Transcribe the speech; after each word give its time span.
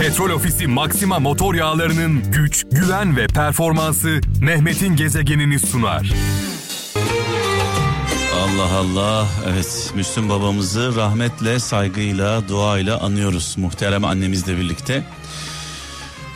Petrol 0.00 0.30
Ofisi 0.30 0.66
Maxima 0.66 1.18
motor 1.18 1.54
yağlarının 1.54 2.32
güç, 2.32 2.64
güven 2.72 3.16
ve 3.16 3.26
performansı 3.26 4.20
Mehmet'in 4.40 4.96
gezegenini 4.96 5.58
sunar. 5.58 6.12
Allah 8.34 8.72
Allah. 8.76 9.26
Evet 9.48 9.92
Müslüm 9.94 10.28
babamızı 10.28 10.96
rahmetle, 10.96 11.58
saygıyla, 11.58 12.48
duayla 12.48 13.00
anıyoruz. 13.00 13.54
Muhterem 13.58 14.04
annemizle 14.04 14.56
birlikte. 14.56 15.04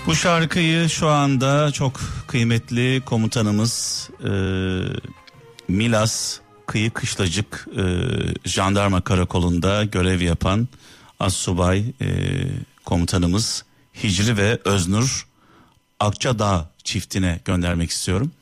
Bu 0.06 0.14
şarkıyı 0.14 0.88
şu 0.88 1.08
anda 1.08 1.72
çok 1.72 2.00
kıymetli 2.26 3.02
komutanımız 3.06 4.08
e, 4.24 4.30
Milas 5.68 6.38
Kıyı 6.66 6.90
Kışlacık 6.90 7.68
e, 7.76 7.82
Jandarma 8.48 9.00
Karakolu'nda 9.00 9.84
görev 9.84 10.20
yapan 10.20 10.68
Assubay 11.20 11.84
e, 12.00 12.06
komutanımız 12.90 13.64
Hicri 14.02 14.36
ve 14.36 14.58
Öznur 14.64 15.26
Akçadağ 16.00 16.70
çiftine 16.84 17.40
göndermek 17.44 17.90
istiyorum. 17.90 18.32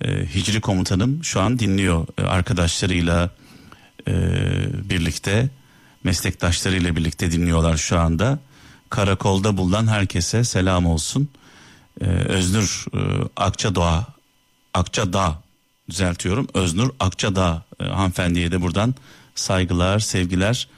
E, 0.00 0.34
Hicri 0.34 0.60
komutanım 0.60 1.24
şu 1.24 1.40
an 1.40 1.58
dinliyor 1.58 2.06
e, 2.18 2.22
arkadaşlarıyla 2.22 3.30
e, 4.08 4.12
birlikte 4.90 5.48
meslektaşlarıyla 6.04 6.96
birlikte 6.96 7.32
dinliyorlar 7.32 7.76
şu 7.76 7.98
anda. 7.98 8.38
Karakolda 8.90 9.56
bulunan 9.56 9.86
herkese 9.86 10.44
selam 10.44 10.86
olsun. 10.86 11.28
E, 12.00 12.04
Öznur 12.04 12.86
e, 12.94 13.00
Akçadağ 13.36 14.06
Akçadağ 14.74 15.42
düzeltiyorum. 15.90 16.48
Öznur 16.54 16.90
Akçadağ 17.00 17.62
e, 17.80 17.84
hanımefendiye 17.84 18.52
de 18.52 18.60
buradan 18.60 18.94
saygılar, 19.34 19.98
sevgiler. 19.98 20.68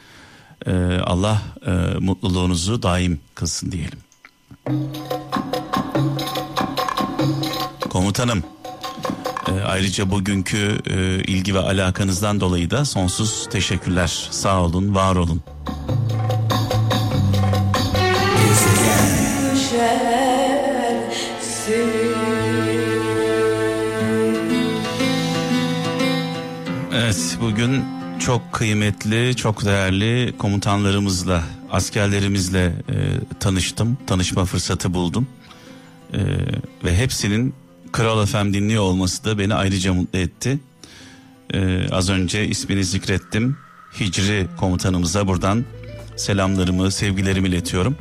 E, 0.66 0.72
Allah 1.04 1.42
e, 1.66 1.70
mutluluğunuzu 1.98 2.82
daim 2.82 3.20
kılsın 3.34 3.72
diyelim. 3.72 3.98
Komutanım 7.90 8.42
e, 9.48 9.60
ayrıca 9.60 10.10
bugünkü 10.10 10.78
e, 10.86 11.24
ilgi 11.24 11.54
ve 11.54 11.58
alakanızdan 11.58 12.40
dolayı 12.40 12.70
da 12.70 12.84
sonsuz 12.84 13.48
teşekkürler. 13.50 14.28
Sağ 14.30 14.62
olun, 14.62 14.94
var 14.94 15.16
olun. 15.16 15.42
Evet 26.94 27.38
bugün 27.40 27.99
çok 28.20 28.52
kıymetli, 28.52 29.36
çok 29.36 29.64
değerli 29.64 30.34
komutanlarımızla, 30.38 31.44
askerlerimizle 31.70 32.64
e, 32.64 32.94
tanıştım. 33.40 33.98
Tanışma 34.06 34.44
fırsatı 34.44 34.94
buldum. 34.94 35.26
E, 36.12 36.18
ve 36.84 36.96
hepsinin 36.96 37.54
Kral 37.92 38.26
FM 38.26 38.52
dinliyor 38.52 38.82
olması 38.82 39.24
da 39.24 39.38
beni 39.38 39.54
ayrıca 39.54 39.94
mutlu 39.94 40.18
etti. 40.18 40.58
E, 41.54 41.88
az 41.90 42.10
önce 42.10 42.46
ismini 42.48 42.84
zikrettim. 42.84 43.56
Hicri 44.00 44.46
komutanımıza 44.56 45.26
buradan 45.26 45.64
selamlarımı, 46.16 46.90
sevgilerimi 46.90 47.48
iletiyorum. 47.48 47.96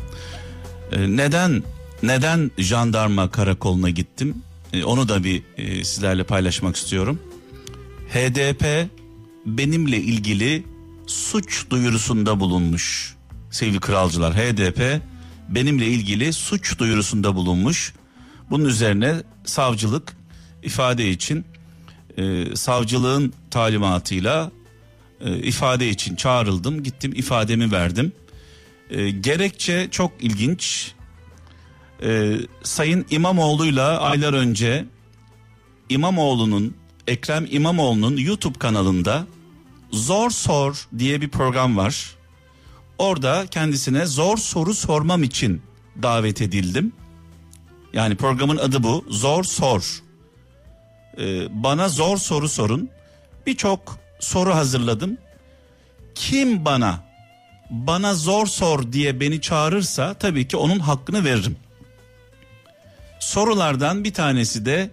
E, 0.92 1.18
neden 1.18 1.64
neden 2.04 2.52
jandarma 2.58 3.32
karakoluna 3.32 3.90
gittim? 3.90 4.36
E, 4.74 4.84
onu 4.84 5.10
da 5.10 5.24
bir 5.24 5.44
e, 5.58 5.84
sizlerle 5.84 6.24
paylaşmak 6.24 6.76
istiyorum. 6.76 7.20
HDP 8.10 8.90
benimle 9.46 9.98
ilgili 9.98 10.64
suç 11.08 11.70
duyurusunda 11.70 12.40
bulunmuş. 12.40 13.16
Sevgili 13.52 13.80
kralcılar 13.80 14.34
HDP 14.34 15.02
benimle 15.50 15.88
ilgili 15.88 16.34
suç 16.34 16.80
duyurusunda 16.80 17.36
bulunmuş. 17.36 17.94
Bunun 18.50 18.66
üzerine 18.66 19.16
savcılık 19.46 20.16
ifade 20.64 21.10
için 21.10 21.46
e, 22.18 22.56
savcılığın 22.56 23.34
talimatıyla 23.52 24.52
e, 25.22 25.38
ifade 25.38 25.90
için 25.90 26.16
çağrıldım. 26.16 26.84
Gittim 26.84 27.14
ifademi 27.16 27.72
verdim. 27.72 28.12
E, 28.90 29.10
gerekçe 29.10 29.88
çok 29.92 30.12
ilginç. 30.22 30.92
E, 32.04 32.38
Sayın 32.64 33.06
İmamoğlu'yla 33.10 34.00
aylar 34.00 34.34
önce 34.34 34.86
İmamoğlu'nun 35.90 36.76
Ekrem 37.10 37.48
İmamoğlu'nun 37.52 38.18
YouTube 38.18 38.60
kanalında 38.60 39.28
Zor 39.92 40.30
Sor 40.30 40.88
diye 40.98 41.22
bir 41.22 41.30
program 41.30 41.78
var. 41.78 42.16
Orada 42.98 43.46
kendisine 43.52 44.06
zor 44.06 44.38
soru 44.38 44.74
sormam 44.74 45.24
için 45.24 45.62
davet 46.02 46.42
edildim. 46.42 46.94
Yani 47.94 48.16
programın 48.16 48.58
adı 48.58 48.84
bu. 48.84 49.06
Zor 49.10 49.44
Sor. 49.44 50.04
Ee, 51.18 51.64
bana 51.64 51.90
zor 51.90 52.18
soru 52.18 52.50
sorun. 52.50 52.90
Birçok 53.48 54.00
soru 54.20 54.56
hazırladım. 54.56 55.18
Kim 56.16 56.66
bana 56.66 57.04
bana 57.70 58.14
zor 58.14 58.48
sor 58.48 58.92
diye 58.92 59.20
beni 59.20 59.42
çağırırsa 59.42 60.14
tabii 60.14 60.48
ki 60.48 60.58
onun 60.58 60.80
hakkını 60.80 61.26
veririm. 61.26 61.58
Sorulardan 63.20 64.04
bir 64.04 64.14
tanesi 64.14 64.66
de 64.66 64.90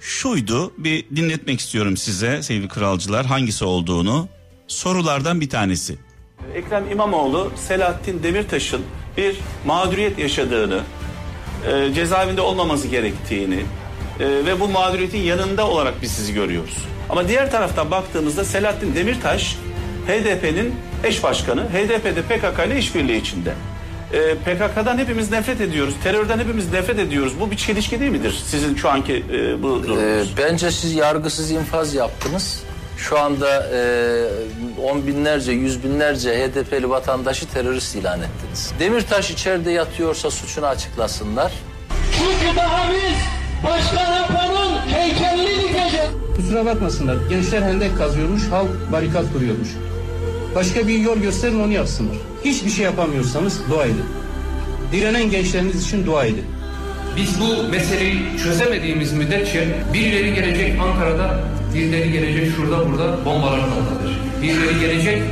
şuydu 0.00 0.72
bir 0.78 1.04
dinletmek 1.16 1.60
istiyorum 1.60 1.96
size 1.96 2.42
sevgili 2.42 2.68
kralcılar 2.68 3.26
hangisi 3.26 3.64
olduğunu. 3.64 4.28
Sorulardan 4.68 5.40
bir 5.40 5.48
tanesi. 5.48 5.98
Ekrem 6.54 6.90
İmamoğlu 6.90 7.52
Selahattin 7.68 8.22
Demirtaş'ın 8.22 8.82
bir 9.16 9.36
mağduriyet 9.66 10.18
yaşadığını, 10.18 10.80
e, 11.66 11.94
cezaevinde 11.94 12.40
olmaması 12.40 12.88
gerektiğini 12.88 13.60
e, 14.20 14.26
ve 14.26 14.60
bu 14.60 14.68
mağduriyetin 14.68 15.18
yanında 15.18 15.66
olarak 15.66 16.02
biz 16.02 16.12
sizi 16.12 16.34
görüyoruz. 16.34 16.76
Ama 17.08 17.28
diğer 17.28 17.50
taraftan 17.50 17.90
baktığımızda 17.90 18.44
Selahattin 18.44 18.94
Demirtaş 18.94 19.56
HDP'nin 20.06 20.74
eş 21.04 21.22
başkanı, 21.22 21.64
HDP'de 21.64 22.22
PKK 22.22 22.66
ile 22.66 22.78
işbirliği 22.78 23.20
içinde. 23.20 23.54
E, 24.12 24.34
PKK'dan 24.34 24.98
hepimiz 24.98 25.30
nefret 25.30 25.60
ediyoruz, 25.60 25.94
terörden 26.02 26.38
hepimiz 26.38 26.72
nefret 26.72 26.98
ediyoruz. 26.98 27.32
Bu 27.40 27.50
bir 27.50 27.56
çelişki 27.56 28.00
değil 28.00 28.10
midir 28.10 28.42
sizin 28.46 28.74
şu 28.74 28.90
anki 28.90 29.24
e, 29.32 29.62
bu 29.62 29.82
durumunuz? 29.82 30.28
Ee, 30.28 30.36
bence 30.38 30.70
siz 30.70 30.94
yargısız 30.94 31.50
infaz 31.50 31.94
yaptınız. 31.94 32.62
Şu 32.96 33.18
anda 33.18 33.70
e, 33.74 33.80
on 34.82 35.06
binlerce, 35.06 35.52
yüz 35.52 35.84
binlerce 35.84 36.30
HDP'li 36.30 36.90
vatandaşı 36.90 37.48
terörist 37.48 37.96
ilan 37.96 38.20
ettiniz. 38.20 38.72
Demirtaş 38.80 39.30
içeride 39.30 39.70
yatıyorsa 39.70 40.30
suçunu 40.30 40.66
açıklasınlar. 40.66 41.52
Çünkü 42.18 42.56
daha 42.56 42.92
biz 42.92 43.18
Başkan 43.64 44.12
Apo'nun 44.12 44.78
heykelini 44.92 45.62
dikeceğiz. 45.62 46.10
Kusura 46.36 46.66
bakmasınlar. 46.66 47.16
Gençler 47.28 47.62
hendek 47.62 47.98
kazıyormuş, 47.98 48.42
halk 48.50 48.68
barikat 48.92 49.32
kuruyormuş. 49.32 49.68
Başka 50.54 50.86
bir 50.88 50.98
yol 50.98 51.16
gösterin 51.16 51.60
onu 51.60 51.72
yapsınlar. 51.72 52.16
Hiçbir 52.44 52.70
şey 52.70 52.84
yapamıyorsanız 52.84 53.60
dua 53.70 53.84
edin. 53.84 54.04
Direnen 54.92 55.30
gençleriniz 55.30 55.82
için 55.86 56.06
dua 56.06 56.24
edin. 56.24 56.44
Biz 57.16 57.40
bu 57.40 57.68
meseleyi 57.70 58.22
çözemediğimiz 58.44 59.12
müddetçe 59.12 59.68
birileri 59.92 60.34
gelecek 60.34 60.80
Ankara'da, 60.80 61.40
birileri 61.74 62.12
gelecek 62.12 62.56
şurada 62.56 62.90
burada 62.90 63.24
bombalar 63.24 63.60
patlatacak. 63.60 64.42
Birileri 64.42 64.80
gelecek 64.80 65.22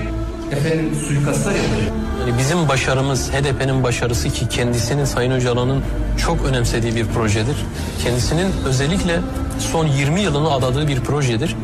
efendim 0.52 0.90
suikastlar 1.08 1.54
yapacak. 1.54 1.92
Yani 2.20 2.38
bizim 2.38 2.68
başarımız 2.68 3.30
HDP'nin 3.32 3.82
başarısı 3.82 4.30
ki 4.30 4.48
kendisinin 4.48 5.04
Sayın 5.04 5.30
Öcalan'ın 5.30 5.82
çok 6.26 6.44
önemsediği 6.44 6.96
bir 6.96 7.06
projedir. 7.06 7.56
Kendisinin 8.04 8.46
özellikle 8.66 9.20
son 9.58 9.86
20 9.86 10.20
yılını 10.20 10.52
adadığı 10.52 10.88
bir 10.88 11.00
projedir. 11.00 11.56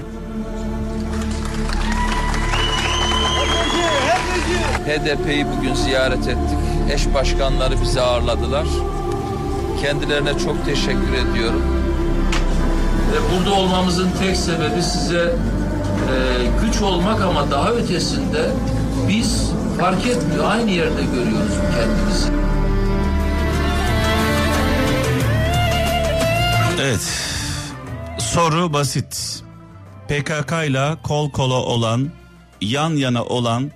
HDP'yi 4.87 5.47
bugün 5.57 5.75
ziyaret 5.75 6.29
ettik. 6.29 6.59
Eş 6.93 7.15
başkanları 7.15 7.81
bizi 7.83 8.01
ağırladılar. 8.01 8.67
Kendilerine 9.83 10.39
çok 10.39 10.65
teşekkür 10.65 11.13
ediyorum. 11.13 11.63
Ve 13.13 13.37
burada 13.37 13.55
olmamızın 13.55 14.11
tek 14.21 14.37
sebebi 14.37 14.83
size 14.83 15.23
e, 15.23 16.17
güç 16.67 16.83
olmak 16.83 17.21
ama 17.21 17.51
daha 17.51 17.71
ötesinde 17.71 18.51
biz 19.09 19.51
fark 19.81 20.07
etmiyor 20.07 20.45
aynı 20.45 20.71
yerde 20.71 21.03
görüyoruz 21.03 21.53
kendimizi. 21.75 22.33
Evet. 26.81 27.29
Soru 28.19 28.73
basit. 28.73 29.43
PKK 30.09 30.53
ile 30.69 30.97
kol 31.03 31.31
kola 31.31 31.55
olan, 31.55 32.11
yan 32.61 32.91
yana 32.91 33.25
olan 33.25 33.71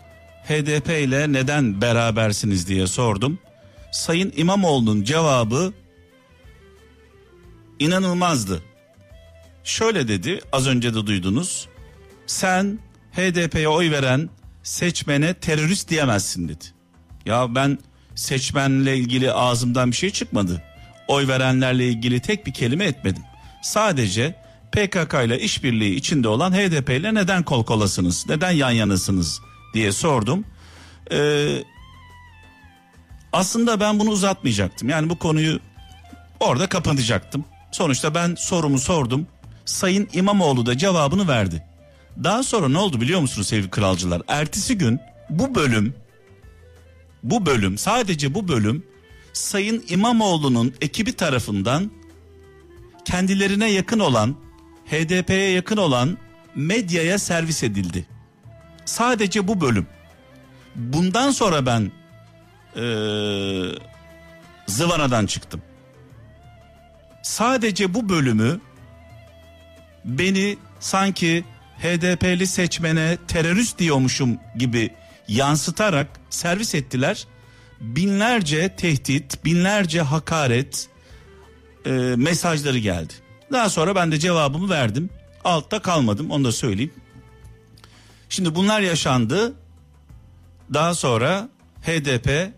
HDP 0.49 0.89
ile 0.89 1.33
neden 1.33 1.81
berabersiniz 1.81 2.69
diye 2.69 2.87
sordum. 2.87 3.39
Sayın 3.93 4.33
İmamoğlu'nun 4.37 5.05
cevabı 5.05 5.73
inanılmazdı. 7.79 8.63
Şöyle 9.65 10.09
dedi, 10.09 10.41
az 10.53 10.67
önce 10.67 10.95
de 10.95 11.07
duydunuz. 11.07 11.69
Sen 12.27 12.79
HDP'ye 13.13 13.69
oy 13.69 13.91
veren 13.91 14.31
seçmene 14.63 15.35
terörist 15.35 15.91
diyemezsin 15.91 16.49
dedi. 16.49 16.65
Ya 17.27 17.55
ben 17.55 17.79
seçmenle 18.15 18.97
ilgili 18.97 19.33
ağzımdan 19.33 19.91
bir 19.91 19.97
şey 19.97 20.11
çıkmadı. 20.11 20.63
Oy 21.09 21.29
verenlerle 21.29 21.89
ilgili 21.89 22.21
tek 22.21 22.47
bir 22.47 22.53
kelime 22.53 22.85
etmedim. 22.85 23.23
Sadece 23.63 24.35
PKK 24.73 25.15
ile 25.25 25.41
işbirliği 25.41 25.95
içinde 25.95 26.29
olan 26.29 26.53
HDP 26.53 26.91
ile 26.91 27.15
neden 27.15 27.43
kol 27.43 27.65
kolasınız, 27.65 28.27
neden 28.29 28.51
yan 28.51 28.71
yanasınız 28.71 29.41
diye 29.77 29.93
sordum. 29.93 30.45
Ee, 31.13 31.65
aslında 33.33 33.81
ben 33.81 33.99
bunu 33.99 34.11
uzatmayacaktım. 34.11 34.89
Yani 34.89 35.11
bu 35.11 35.19
konuyu 35.19 35.61
orada 36.41 36.69
kapatacaktım. 36.69 37.45
Sonuçta 37.73 38.15
ben 38.15 38.35
sorumu 38.35 38.79
sordum. 38.79 39.27
Sayın 39.65 40.09
İmamoğlu 40.13 40.67
da 40.67 40.79
cevabını 40.79 41.29
verdi. 41.29 41.63
Daha 42.25 42.43
sonra 42.43 42.69
ne 42.69 42.79
oldu 42.79 43.01
biliyor 43.01 43.21
musunuz 43.21 43.49
sevgili 43.49 43.71
kralcılar? 43.71 44.23
Ertesi 44.29 44.79
gün 44.79 45.01
bu 45.31 45.55
bölüm 45.55 45.95
bu 47.23 47.47
bölüm 47.47 47.79
sadece 47.79 48.35
bu 48.35 48.49
bölüm 48.49 48.87
Sayın 49.33 49.85
İmamoğlu'nun 49.89 50.75
ekibi 50.81 51.13
tarafından 51.13 51.91
kendilerine 53.05 53.71
yakın 53.71 53.99
olan 53.99 54.37
HDP'ye 54.87 55.51
yakın 55.51 55.77
olan 55.77 56.19
medyaya 56.55 57.19
servis 57.19 57.63
edildi. 57.63 58.07
Sadece 58.87 59.49
bu 59.49 59.61
bölüm. 59.61 59.87
Bundan 60.75 61.31
sonra 61.31 61.67
ben 61.67 61.93
ee, 62.77 62.83
zıvanadan 64.67 65.27
çıktım. 65.27 65.63
Sadece 67.23 67.95
bu 67.95 68.09
bölümü 68.09 68.61
beni 70.05 70.57
sanki 70.81 71.45
HDP'li 71.79 72.47
seçmene 72.47 73.19
terörist 73.29 73.79
diyormuşum 73.79 74.39
gibi 74.57 74.91
yansıtarak 75.29 76.07
servis 76.31 76.75
ettiler. 76.75 77.27
Binlerce 77.81 78.77
tehdit, 78.77 79.45
binlerce 79.45 80.01
hakaret 80.01 80.89
e, 81.87 81.91
mesajları 82.17 82.79
geldi. 82.79 83.13
Daha 83.53 83.71
sonra 83.71 83.95
ben 83.95 84.13
de 84.13 84.19
cevabımı 84.19 84.71
verdim. 84.71 85.11
Altta 85.45 85.83
kalmadım 85.83 86.31
onu 86.31 86.45
da 86.45 86.53
söyleyeyim. 86.53 86.95
Şimdi 88.29 88.55
bunlar 88.55 88.81
yaşandı. 88.81 89.55
Daha 90.75 90.95
sonra 90.95 91.49
HDP 91.83 92.53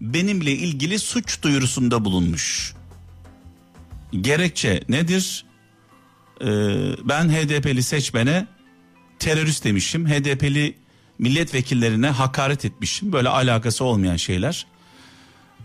benimle 0.00 0.52
ilgili 0.52 0.98
suç 0.98 1.42
duyurusunda 1.42 2.04
bulunmuş. 2.04 2.74
Gerekçe 4.12 4.82
nedir? 4.88 5.44
Ee, 6.40 6.46
ben 7.04 7.28
HDP'li 7.28 7.82
seçmene 7.82 8.46
terörist 9.18 9.64
demişim. 9.64 10.06
HDP'li 10.08 10.74
milletvekillerine 11.18 12.10
hakaret 12.10 12.64
etmişim. 12.64 13.12
Böyle 13.12 13.28
alakası 13.28 13.84
olmayan 13.84 14.16
şeyler. 14.16 14.66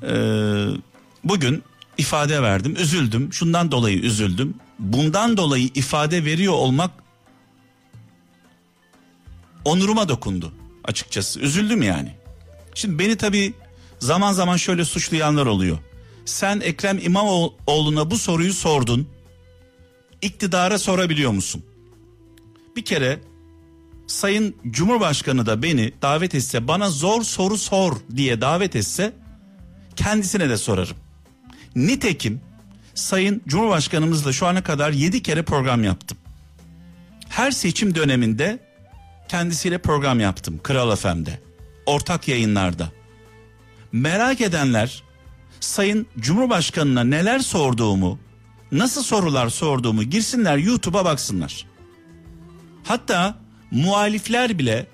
Ee, 0.04 0.68
bugün 1.24 1.64
ifade 1.98 2.42
verdim. 2.42 2.76
Üzüldüm. 2.80 3.34
Şundan 3.34 3.72
dolayı 3.72 4.00
üzüldüm. 4.00 4.54
Bundan 4.80 5.38
dolayı 5.38 5.70
ifade 5.76 6.26
veriyor 6.26 6.54
olmak 6.54 6.92
onuruma 9.66 10.10
dokundu 10.10 10.54
açıkçası. 10.84 11.40
Üzüldüm 11.40 11.82
yani. 11.82 12.16
Şimdi 12.76 13.00
beni 13.00 13.16
tabii 13.16 13.54
zaman 14.00 14.34
zaman 14.34 14.58
şöyle 14.58 14.86
suçlayanlar 14.86 15.46
oluyor. 15.46 15.78
Sen 16.26 16.60
Ekrem 16.60 17.00
İmamoğlu'na 17.04 18.12
bu 18.12 18.18
soruyu 18.18 18.54
sordun. 18.54 19.08
İktidara 20.22 20.80
sorabiliyor 20.80 21.32
musun? 21.32 21.64
Bir 22.76 22.86
kere 22.86 23.20
Sayın 24.08 24.56
Cumhurbaşkanı 24.70 25.46
da 25.46 25.64
beni 25.64 25.94
davet 26.02 26.36
etse 26.36 26.68
bana 26.68 26.90
zor 26.90 27.24
soru 27.24 27.58
sor 27.58 27.94
diye 28.16 28.42
davet 28.42 28.76
etse 28.76 29.14
kendisine 29.96 30.50
de 30.50 30.58
sorarım. 30.58 30.98
Nitekim 31.76 32.42
Sayın 32.96 33.42
Cumhurbaşkanımızla 33.48 34.34
şu 34.34 34.48
ana 34.48 34.64
kadar 34.64 34.92
7 34.92 35.24
kere 35.24 35.44
program 35.44 35.84
yaptım. 35.84 36.18
Her 37.30 37.52
seçim 37.52 37.96
döneminde 37.96 38.60
kendisiyle 39.34 39.78
program 39.78 40.20
yaptım 40.20 40.60
Kral 40.64 40.96
FM'de. 40.96 41.40
Ortak 41.86 42.28
yayınlarda. 42.28 42.92
Merak 43.92 44.42
edenler 44.42 45.04
Sayın 45.60 46.08
Cumhurbaşkanına 46.20 47.04
neler 47.04 47.40
sorduğumu, 47.40 48.20
nasıl 48.72 49.04
sorular 49.04 49.50
sorduğumu 49.50 50.04
girsinler 50.04 50.58
YouTube'a 50.58 51.06
baksınlar. 51.06 51.66
Hatta 52.84 53.36
muhalifler 53.72 54.60
bile 54.60 54.86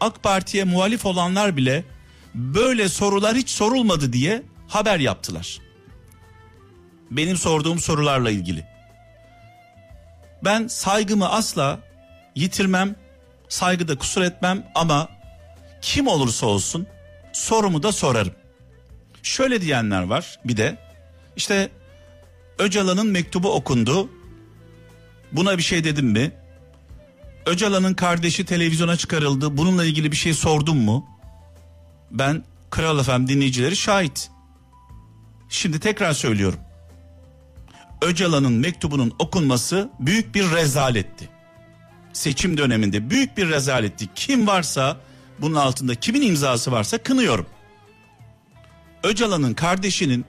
AK 0.00 0.22
Parti'ye 0.22 0.64
muhalif 0.64 1.06
olanlar 1.06 1.56
bile 1.56 1.84
böyle 2.34 2.88
sorular 2.88 3.36
hiç 3.36 3.50
sorulmadı 3.50 4.12
diye 4.12 4.42
haber 4.68 4.98
yaptılar. 4.98 5.58
Benim 7.10 7.36
sorduğum 7.36 7.78
sorularla 7.78 8.30
ilgili. 8.30 8.64
Ben 10.44 10.66
saygımı 10.66 11.28
asla 11.30 11.80
yitirmem, 12.34 13.03
saygıda 13.54 13.98
kusur 13.98 14.22
etmem 14.22 14.66
ama 14.74 15.08
kim 15.82 16.06
olursa 16.06 16.46
olsun 16.46 16.86
sorumu 17.32 17.82
da 17.82 17.92
sorarım. 17.92 18.34
Şöyle 19.22 19.60
diyenler 19.60 20.02
var 20.02 20.38
bir 20.44 20.56
de 20.56 20.78
işte 21.36 21.70
Öcalan'ın 22.58 23.06
mektubu 23.06 23.52
okundu. 23.52 24.10
Buna 25.32 25.58
bir 25.58 25.62
şey 25.62 25.84
dedim 25.84 26.06
mi? 26.06 26.32
Öcalan'ın 27.46 27.94
kardeşi 27.94 28.44
televizyona 28.44 28.96
çıkarıldı. 28.96 29.56
Bununla 29.56 29.84
ilgili 29.84 30.12
bir 30.12 30.16
şey 30.16 30.34
sordum 30.34 30.78
mu? 30.78 31.06
Ben 32.10 32.44
Kral 32.70 32.98
Efem 32.98 33.28
dinleyicileri 33.28 33.76
şahit. 33.76 34.30
Şimdi 35.48 35.80
tekrar 35.80 36.12
söylüyorum. 36.12 36.58
Öcalan'ın 38.02 38.52
mektubunun 38.52 39.12
okunması 39.18 39.90
büyük 40.00 40.34
bir 40.34 40.50
rezaletti. 40.50 41.33
Seçim 42.14 42.58
döneminde 42.58 43.10
büyük 43.10 43.36
bir 43.36 43.48
rezaletti. 43.48 44.08
Kim 44.14 44.46
varsa 44.46 44.96
bunun 45.38 45.54
altında 45.54 45.94
kimin 45.94 46.22
imzası 46.22 46.72
varsa 46.72 46.98
kınıyorum. 46.98 47.46
Öcalan'ın 49.02 49.54
kardeşinin 49.54 50.24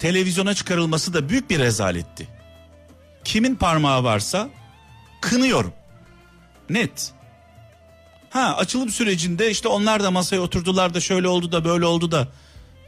televizyona 0.00 0.54
çıkarılması 0.54 1.14
da 1.14 1.28
büyük 1.28 1.50
bir 1.50 1.58
rezaletti. 1.58 2.28
Kimin 3.24 3.54
parmağı 3.54 4.04
varsa 4.04 4.48
kınıyorum. 5.20 5.72
Net. 6.70 7.12
Ha 8.30 8.56
açılım 8.56 8.90
sürecinde 8.90 9.50
işte 9.50 9.68
onlar 9.68 10.02
da 10.02 10.10
masaya 10.10 10.40
oturdular 10.40 10.94
da 10.94 11.00
şöyle 11.00 11.28
oldu 11.28 11.52
da 11.52 11.64
böyle 11.64 11.84
oldu 11.84 12.10
da. 12.10 12.28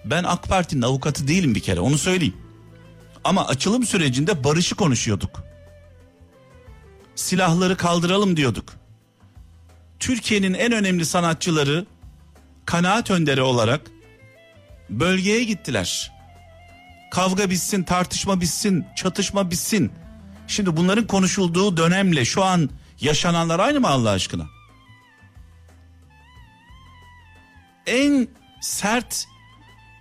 Ben 0.04 0.24
AK 0.24 0.48
Parti'nin 0.48 0.82
avukatı 0.82 1.28
değilim 1.28 1.54
bir 1.54 1.60
kere 1.60 1.80
onu 1.80 1.98
söyleyeyim. 1.98 2.36
Ama 3.24 3.46
açılım 3.46 3.86
sürecinde 3.86 4.44
barışı 4.44 4.74
konuşuyorduk. 4.74 5.51
Silahları 7.14 7.76
kaldıralım 7.76 8.36
diyorduk. 8.36 8.72
Türkiye'nin 9.98 10.54
en 10.54 10.72
önemli 10.72 11.06
sanatçıları 11.06 11.86
kanaat 12.66 13.10
önderi 13.10 13.42
olarak 13.42 13.80
bölgeye 14.90 15.44
gittiler. 15.44 16.12
Kavga 17.10 17.50
bitsin, 17.50 17.82
tartışma 17.82 18.40
bitsin, 18.40 18.86
çatışma 18.96 19.50
bitsin. 19.50 19.92
Şimdi 20.46 20.76
bunların 20.76 21.06
konuşulduğu 21.06 21.76
dönemle 21.76 22.24
şu 22.24 22.44
an 22.44 22.70
yaşananlar 23.00 23.60
aynı 23.60 23.80
mı 23.80 23.88
Allah 23.88 24.10
aşkına? 24.10 24.46
En 27.86 28.28
sert 28.60 29.26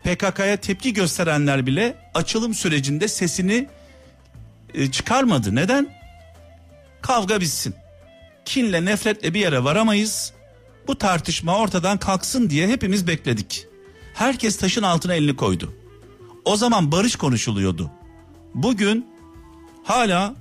PKK'ya 0.03 0.57
tepki 0.57 0.93
gösterenler 0.93 1.65
bile 1.65 1.97
açılım 2.13 2.53
sürecinde 2.53 3.07
sesini 3.07 3.67
e, 4.73 4.91
çıkarmadı. 4.91 5.55
Neden? 5.55 6.00
Kavga 7.01 7.41
bitsin. 7.41 7.75
Kinle 8.45 8.85
nefretle 8.85 9.33
bir 9.33 9.39
yere 9.39 9.63
varamayız. 9.63 10.33
Bu 10.87 10.97
tartışma 10.97 11.57
ortadan 11.57 11.97
kalksın 11.97 12.49
diye 12.49 12.67
hepimiz 12.67 13.07
bekledik. 13.07 13.67
Herkes 14.13 14.57
taşın 14.57 14.83
altına 14.83 15.13
elini 15.13 15.35
koydu. 15.35 15.73
O 16.45 16.55
zaman 16.55 16.91
barış 16.91 17.15
konuşuluyordu. 17.15 17.91
Bugün 18.53 19.07
hala 19.83 20.35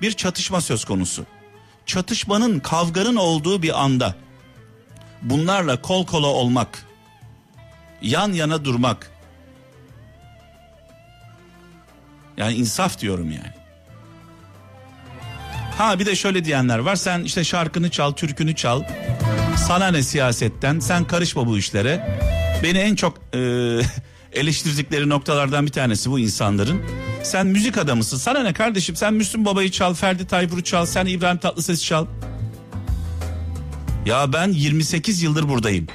bir 0.00 0.12
çatışma 0.12 0.60
söz 0.60 0.84
konusu. 0.84 1.26
Çatışmanın, 1.86 2.60
kavganın 2.60 3.16
olduğu 3.16 3.62
bir 3.62 3.82
anda 3.84 4.14
bunlarla 5.22 5.82
kol 5.82 6.06
kola 6.06 6.26
olmak, 6.26 6.86
yan 8.02 8.32
yana 8.32 8.64
durmak. 8.64 9.10
Yani 12.36 12.54
insaf 12.54 13.00
diyorum 13.00 13.30
yani. 13.30 13.57
Ha 15.78 15.98
bir 15.98 16.06
de 16.06 16.16
şöyle 16.16 16.44
diyenler 16.44 16.78
var. 16.78 16.96
Sen 16.96 17.24
işte 17.24 17.44
şarkını 17.44 17.90
çal, 17.90 18.12
türkünü 18.12 18.54
çal. 18.54 18.82
Sana 19.56 19.88
ne 19.88 20.02
siyasetten? 20.02 20.78
Sen 20.78 21.04
karışma 21.04 21.46
bu 21.46 21.58
işlere. 21.58 22.20
Beni 22.62 22.78
en 22.78 22.94
çok 22.94 23.18
e, 23.34 23.38
eleştirdikleri 24.32 25.08
noktalardan 25.08 25.66
bir 25.66 25.72
tanesi 25.72 26.10
bu 26.10 26.18
insanların. 26.18 26.82
Sen 27.22 27.46
müzik 27.46 27.78
adamısın. 27.78 28.16
Sana 28.16 28.42
ne 28.42 28.52
kardeşim? 28.52 28.96
Sen 28.96 29.14
Müslüm 29.14 29.44
Baba'yı 29.44 29.70
çal, 29.70 29.94
Ferdi 29.94 30.26
Tayfur'u 30.26 30.62
çal, 30.62 30.86
sen 30.86 31.06
İbrahim 31.06 31.38
Tatlıses'i 31.38 31.84
çal. 31.84 32.06
Ya 34.06 34.32
ben 34.32 34.48
28 34.48 35.22
yıldır 35.22 35.48
buradayım. 35.48 35.86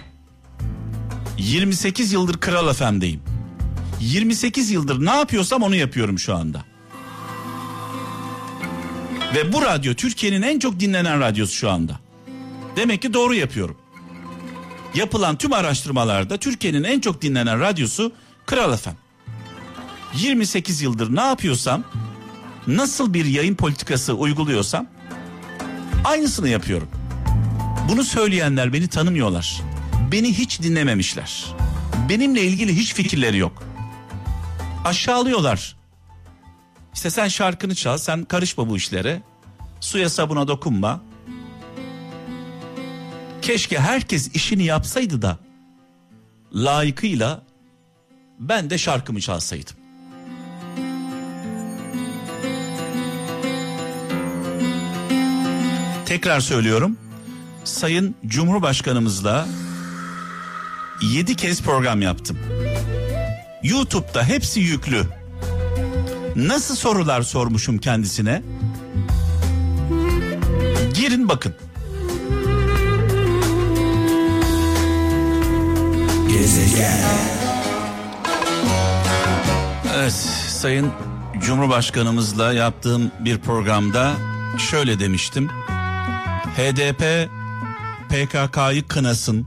28 1.37 2.13
yıldır 2.13 2.37
Kral 2.39 2.73
FM'deyim. 2.73 3.21
28 3.99 4.71
yıldır 4.71 5.05
ne 5.05 5.11
yapıyorsam 5.11 5.63
onu 5.63 5.75
yapıyorum 5.75 6.19
şu 6.19 6.35
anda. 6.35 6.72
Ve 9.35 9.53
bu 9.53 9.61
radyo 9.61 9.93
Türkiye'nin 9.93 10.41
en 10.41 10.59
çok 10.59 10.79
dinlenen 10.79 11.19
radyosu 11.19 11.53
şu 11.53 11.71
anda. 11.71 11.99
Demek 12.75 13.01
ki 13.01 13.13
doğru 13.13 13.35
yapıyorum. 13.35 13.77
Yapılan 14.95 15.37
tüm 15.37 15.53
araştırmalarda 15.53 16.37
Türkiye'nin 16.37 16.83
en 16.83 16.99
çok 16.99 17.21
dinlenen 17.21 17.59
radyosu 17.59 18.11
Kral 18.45 18.77
FM. 18.77 18.89
28 20.15 20.81
yıldır 20.81 21.15
ne 21.15 21.21
yapıyorsam, 21.21 21.83
nasıl 22.67 23.13
bir 23.13 23.25
yayın 23.25 23.55
politikası 23.55 24.13
uyguluyorsam 24.13 24.87
aynısını 26.05 26.49
yapıyorum. 26.49 26.87
Bunu 27.89 28.03
söyleyenler 28.03 28.73
beni 28.73 28.87
tanımıyorlar. 28.87 29.61
Beni 30.11 30.37
hiç 30.37 30.61
dinlememişler. 30.61 31.45
Benimle 32.09 32.41
ilgili 32.41 32.75
hiç 32.75 32.93
fikirleri 32.93 33.37
yok. 33.37 33.63
Aşağılıyorlar. 34.85 35.82
İşte 36.93 37.09
sen 37.09 37.27
şarkını 37.27 37.75
çal, 37.75 37.97
sen 37.97 38.23
karışma 38.23 38.69
bu 38.69 38.77
işlere. 38.77 39.21
Suya 39.79 40.09
sabuna 40.09 40.47
dokunma. 40.47 41.01
Keşke 43.41 43.79
herkes 43.79 44.35
işini 44.35 44.63
yapsaydı 44.63 45.21
da 45.21 45.37
layıkıyla 46.55 47.43
ben 48.39 48.69
de 48.69 48.77
şarkımı 48.77 49.21
çalsaydım. 49.21 49.75
Tekrar 56.05 56.39
söylüyorum. 56.39 56.97
Sayın 57.63 58.15
Cumhurbaşkanımızla 58.25 59.47
7 61.01 61.35
kez 61.35 61.61
program 61.61 62.01
yaptım. 62.01 62.37
YouTube'da 63.63 64.23
hepsi 64.23 64.59
yüklü. 64.59 65.22
Nasıl 66.35 66.75
sorular 66.75 67.21
sormuşum 67.21 67.77
kendisine? 67.77 68.41
Girin 70.93 71.29
bakın. 71.29 71.55
Evet, 79.95 80.13
Sayın 80.49 80.91
Cumhurbaşkanımızla 81.39 82.53
yaptığım 82.53 83.11
bir 83.19 83.37
programda 83.37 84.13
şöyle 84.57 84.99
demiştim. 84.99 85.49
HDP 86.57 87.29
PKK'yı 88.09 88.87
kınasın, 88.87 89.45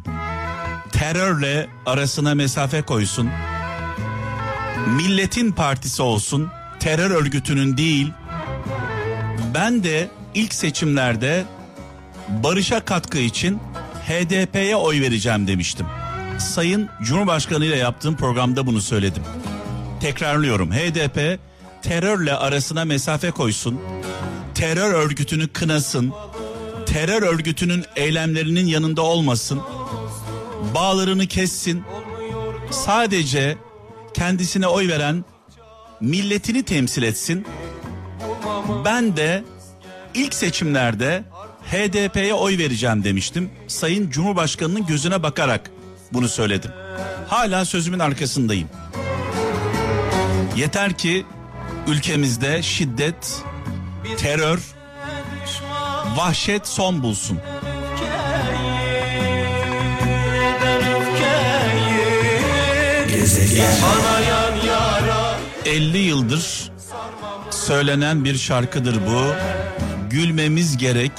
terörle 0.92 1.68
arasına 1.86 2.34
mesafe 2.34 2.82
koysun, 2.82 3.30
milletin 4.86 5.52
partisi 5.52 6.02
olsun, 6.02 6.48
terör 6.86 7.10
örgütünün 7.10 7.76
değil. 7.76 8.12
Ben 9.54 9.84
de 9.84 10.10
ilk 10.34 10.54
seçimlerde 10.54 11.44
barışa 12.28 12.84
katkı 12.84 13.18
için 13.18 13.58
HDP'ye 14.08 14.76
oy 14.76 15.00
vereceğim 15.00 15.46
demiştim. 15.46 15.86
Sayın 16.38 16.88
Cumhurbaşkanı 17.02 17.64
ile 17.64 17.76
yaptığım 17.76 18.16
programda 18.16 18.66
bunu 18.66 18.80
söyledim. 18.80 19.22
Tekrarlıyorum. 20.00 20.72
HDP 20.72 21.38
terörle 21.82 22.34
arasına 22.34 22.84
mesafe 22.84 23.30
koysun. 23.30 23.80
Terör 24.54 24.94
örgütünü 24.94 25.48
kınasın. 25.48 26.12
Terör 26.86 27.22
örgütünün 27.22 27.84
eylemlerinin 27.96 28.66
yanında 28.66 29.02
olmasın. 29.02 29.60
Bağlarını 30.74 31.26
kessin. 31.26 31.82
Sadece 32.70 33.56
kendisine 34.14 34.66
oy 34.66 34.88
veren 34.88 35.24
milletini 36.00 36.62
temsil 36.62 37.02
etsin. 37.02 37.46
Ben 38.84 39.16
de 39.16 39.44
ilk 40.14 40.34
seçimlerde 40.34 41.22
HDP'ye 41.72 42.34
oy 42.34 42.58
vereceğim 42.58 43.04
demiştim. 43.04 43.50
Sayın 43.68 44.10
Cumhurbaşkanının 44.10 44.86
gözüne 44.86 45.22
bakarak 45.22 45.70
bunu 46.12 46.28
söyledim. 46.28 46.70
Hala 47.28 47.64
sözümün 47.64 47.98
arkasındayım. 47.98 48.68
Yeter 50.56 50.92
ki 50.92 51.26
ülkemizde 51.86 52.62
şiddet, 52.62 53.42
terör, 54.18 54.58
vahşet 56.16 56.66
son 56.66 57.02
bulsun. 57.02 57.38
Gezegen. 63.08 64.35
50 65.66 65.98
yıldır 65.98 66.70
söylenen 67.50 68.24
bir 68.24 68.38
şarkıdır 68.38 68.96
bu. 69.06 69.24
Gülmemiz 70.10 70.76
gerek. 70.76 71.12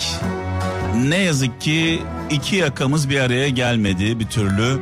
Ne 0.95 1.17
yazık 1.17 1.61
ki 1.61 2.01
iki 2.29 2.55
yakamız 2.55 3.09
bir 3.09 3.19
araya 3.19 3.49
gelmedi 3.49 4.19
bir 4.19 4.27
türlü. 4.27 4.81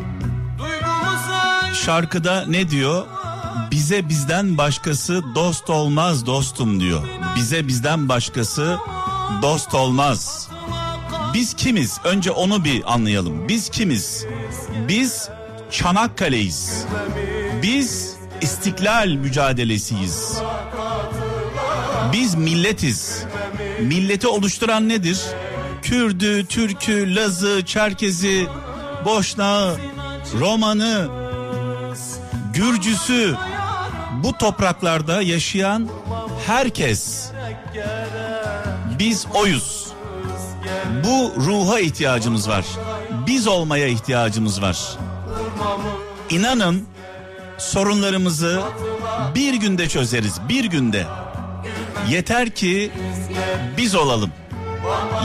Şarkıda 1.73 2.45
ne 2.47 2.69
diyor? 2.69 3.05
Bize 3.71 4.09
bizden 4.09 4.57
başkası 4.57 5.23
dost 5.35 5.69
olmaz 5.69 6.25
dostum 6.25 6.79
diyor. 6.79 7.03
Bize 7.35 7.67
bizden 7.67 8.09
başkası 8.09 8.77
dost 9.41 9.73
olmaz. 9.73 10.49
Biz 11.33 11.53
kimiz? 11.53 11.99
Önce 12.03 12.31
onu 12.31 12.63
bir 12.63 12.93
anlayalım. 12.93 13.47
Biz 13.47 13.69
kimiz? 13.69 14.25
Biz 14.87 15.29
Çanakkale'yiz. 15.71 16.85
Biz 17.61 18.14
istiklal 18.41 19.07
mücadelesiyiz. 19.07 20.39
Biz 22.13 22.35
milletiz. 22.35 23.23
Milleti 23.81 24.27
oluşturan 24.27 24.89
nedir? 24.89 25.21
Kürdü, 25.81 26.45
Türkü, 26.45 27.15
Lazı, 27.15 27.65
Çerkezi, 27.65 28.47
Boşnağı, 29.05 29.77
Romanı, 30.39 31.07
Gürcüsü 32.53 33.35
bu 34.23 34.37
topraklarda 34.37 35.21
yaşayan 35.21 35.89
herkes. 36.47 37.31
Biz 38.99 39.25
oyuz. 39.33 39.87
Bu 41.03 41.33
ruha 41.45 41.79
ihtiyacımız 41.79 42.49
var. 42.49 42.65
Biz 43.27 43.47
olmaya 43.47 43.87
ihtiyacımız 43.87 44.61
var. 44.61 44.77
İnanın 46.29 46.87
sorunlarımızı 47.57 48.61
bir 49.35 49.53
günde 49.53 49.89
çözeriz. 49.89 50.39
Bir 50.49 50.65
günde. 50.65 51.05
Yeter 52.09 52.49
ki 52.49 52.91
biz 53.77 53.95
olalım. 53.95 54.31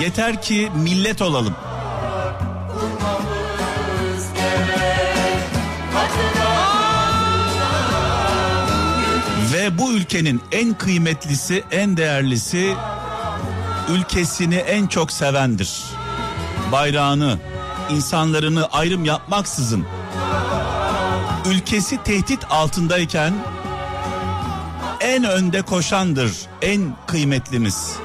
Yeter 0.01 0.43
ki 0.43 0.71
millet 0.75 1.23
olalım. 1.23 1.55
Ve 9.53 9.79
bu 9.79 9.93
ülkenin 9.93 10.43
en 10.53 10.75
kıymetlisi, 10.75 11.65
en 11.71 11.97
değerlisi 11.97 12.75
ülkesini 13.89 14.55
en 14.57 14.87
çok 14.87 15.13
sevendir. 15.13 15.83
Bayrağını, 16.73 17.39
insanlarını 17.91 18.67
ayrım 18.67 19.05
yapmaksızın 19.05 19.87
ülkesi 21.50 22.02
tehdit 22.02 22.40
altındayken 22.50 23.35
en 25.00 25.25
önde 25.25 25.62
koşandır, 25.62 26.33
en 26.62 26.97
kıymetlimiz. 27.07 27.97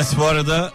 Evet 0.00 0.14
bu 0.18 0.24
arada 0.24 0.72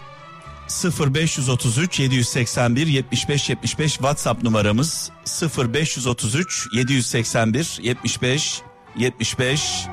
0533 1.14 2.00
781 2.00 2.86
75 2.86 3.50
75 3.50 3.92
WhatsApp 3.92 4.42
numaramız 4.42 5.10
0533 5.58 6.68
781 6.72 7.78
75 7.82 8.62
75 8.96 9.86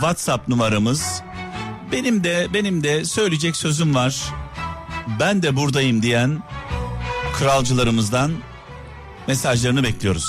WhatsApp 0.00 0.48
numaramız. 0.48 1.22
Benim 1.92 2.24
de 2.24 2.46
benim 2.54 2.84
de 2.84 3.04
söyleyecek 3.04 3.56
sözüm 3.56 3.94
var. 3.94 4.22
Ben 5.20 5.42
de 5.42 5.56
buradayım 5.56 6.02
diyen 6.02 6.42
kralcılarımızdan 7.38 8.32
mesajlarını 9.26 9.82
bekliyoruz. 9.82 10.28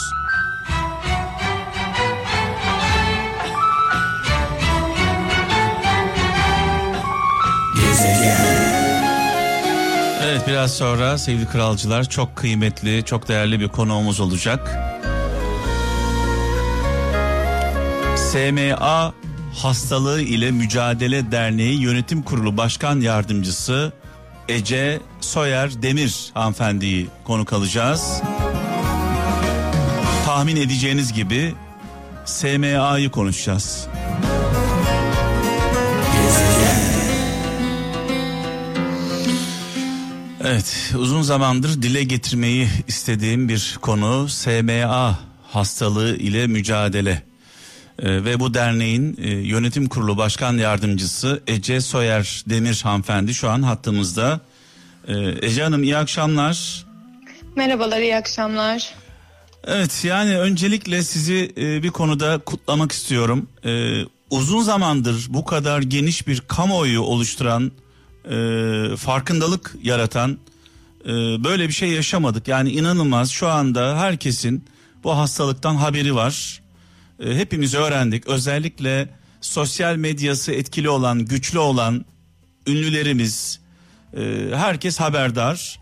Evet 10.24 10.42
biraz 10.48 10.78
sonra 10.78 11.18
sevgili 11.18 11.48
kralcılar 11.48 12.10
çok 12.10 12.36
kıymetli, 12.36 13.04
çok 13.06 13.28
değerli 13.28 13.60
bir 13.60 13.68
konuğumuz 13.68 14.20
olacak. 14.20 14.78
SMA 18.16 19.14
Hastalığı 19.56 20.22
ile 20.22 20.52
Mücadele 20.52 21.32
Derneği 21.32 21.82
Yönetim 21.82 22.22
Kurulu 22.22 22.58
Başkan 22.58 23.02
Yardımcısı 23.02 23.92
Ece 24.50 25.00
Soyer 25.22 25.82
Demir 25.82 26.32
hanımefendiyi 26.34 27.08
konuk 27.24 27.54
alacağız. 27.54 28.22
Tahmin 30.26 30.56
edeceğiniz 30.56 31.14
gibi 31.14 31.56
SMA'yı 32.26 33.12
konuşacağız. 33.12 33.88
Evet, 40.50 40.94
uzun 40.98 41.22
zamandır 41.22 41.82
dile 41.82 42.04
getirmeyi 42.04 42.70
istediğim 42.88 43.50
bir 43.50 43.78
konu 43.82 44.30
SMA 44.30 45.20
hastalığı 45.44 46.18
ile 46.18 46.48
mücadele. 46.48 47.24
Ee, 48.00 48.26
ve 48.26 48.40
bu 48.40 48.54
derneğin 48.54 49.18
e, 49.22 49.30
yönetim 49.30 49.88
kurulu 49.88 50.18
başkan 50.18 50.58
yardımcısı 50.58 51.44
Ece 51.48 51.82
Soyer 51.82 52.44
Demir 52.50 52.82
hanımefendi 52.84 53.34
şu 53.34 53.50
an 53.50 53.62
hattımızda. 53.62 54.40
Ee, 55.08 55.14
Ece 55.42 55.64
Hanım 55.64 55.84
iyi 55.84 55.98
akşamlar. 55.98 56.86
Merhabalar, 57.56 58.00
iyi 58.00 58.16
akşamlar. 58.16 58.94
Evet 59.68 60.06
yani 60.06 60.40
öncelikle 60.40 61.04
sizi 61.04 61.54
e, 61.58 61.84
bir 61.84 61.90
konuda 61.90 62.38
kutlamak 62.38 62.92
istiyorum. 62.92 63.50
Ee, 63.66 64.02
uzun 64.30 64.62
zamandır 64.62 65.26
bu 65.30 65.46
kadar 65.46 65.82
geniş 65.82 66.28
bir 66.28 66.42
kamuoyu 66.42 67.02
oluşturan, 67.02 67.72
e, 68.32 68.96
farkındalık 68.96 69.76
yaratan 69.84 70.38
e, 71.06 71.10
böyle 71.44 71.68
bir 71.68 71.74
şey 71.74 71.90
yaşamadık. 71.90 72.48
Yani 72.48 72.72
inanılmaz 72.72 73.32
şu 73.32 73.48
anda 73.48 73.98
herkesin 73.98 74.66
bu 75.04 75.18
hastalıktan 75.18 75.76
haberi 75.76 76.16
var. 76.16 76.62
E, 77.20 77.36
hepimiz 77.36 77.74
öğrendik. 77.74 78.28
Özellikle 78.28 79.10
sosyal 79.42 79.96
medyası 79.96 80.52
etkili 80.52 80.90
olan, 80.90 81.26
güçlü 81.26 81.60
olan 81.60 82.06
ünlülerimiz, 82.68 83.60
e, 84.18 84.50
herkes 84.56 85.00
haberdar. 85.00 85.80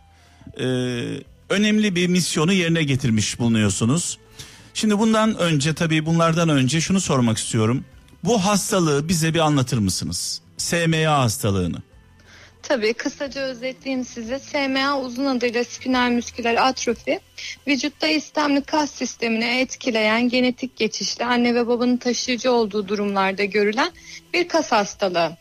E, 0.59 0.65
önemli 1.49 1.95
bir 1.95 2.07
misyonu 2.07 2.53
yerine 2.53 2.83
getirmiş 2.83 3.39
bulunuyorsunuz. 3.39 4.17
Şimdi 4.73 4.99
bundan 4.99 5.37
önce 5.37 5.73
tabii 5.73 6.05
bunlardan 6.05 6.49
önce 6.49 6.81
şunu 6.81 7.01
sormak 7.01 7.37
istiyorum. 7.37 7.85
Bu 8.23 8.45
hastalığı 8.45 9.09
bize 9.09 9.33
bir 9.33 9.39
anlatır 9.39 9.77
mısınız? 9.77 10.41
SMA 10.57 11.19
hastalığını. 11.19 11.77
Tabii 12.67 12.93
kısaca 12.93 13.41
özetleyeyim 13.41 14.05
size. 14.05 14.39
SMA 14.39 14.99
uzun 14.99 15.25
adıyla 15.25 15.63
spinal 15.63 16.09
müsküler 16.09 16.67
atrofi, 16.67 17.19
vücutta 17.67 18.07
istemli 18.07 18.61
kas 18.61 18.91
sistemini 18.91 19.45
etkileyen 19.45 20.29
genetik 20.29 20.77
geçişli 20.77 21.25
anne 21.25 21.55
ve 21.55 21.67
babanın 21.67 21.97
taşıyıcı 21.97 22.51
olduğu 22.51 22.87
durumlarda 22.87 23.43
görülen 23.43 23.91
bir 24.33 24.47
kas 24.47 24.71
hastalığı. 24.71 25.37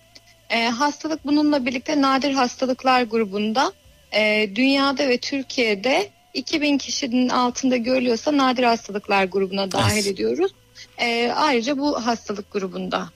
Ee, 0.50 0.64
hastalık 0.64 1.26
bununla 1.26 1.66
birlikte 1.66 2.02
nadir 2.02 2.32
hastalıklar 2.32 3.02
grubunda 3.02 3.72
e, 4.12 4.50
dünyada 4.54 5.08
ve 5.08 5.18
Türkiye'de 5.18 6.10
2000 6.34 6.78
kişinin 6.78 7.28
altında 7.28 7.76
görülüyorsa 7.76 8.36
nadir 8.36 8.62
hastalıklar 8.62 9.24
grubuna 9.24 9.72
dahil 9.72 9.94
Evet. 9.94 10.06
ediyoruz. 10.06 10.52
Ee, 10.98 11.32
ayrıca 11.36 11.78
bu 11.78 12.06
hastalık 12.06 12.52
grubunda. 12.52 13.10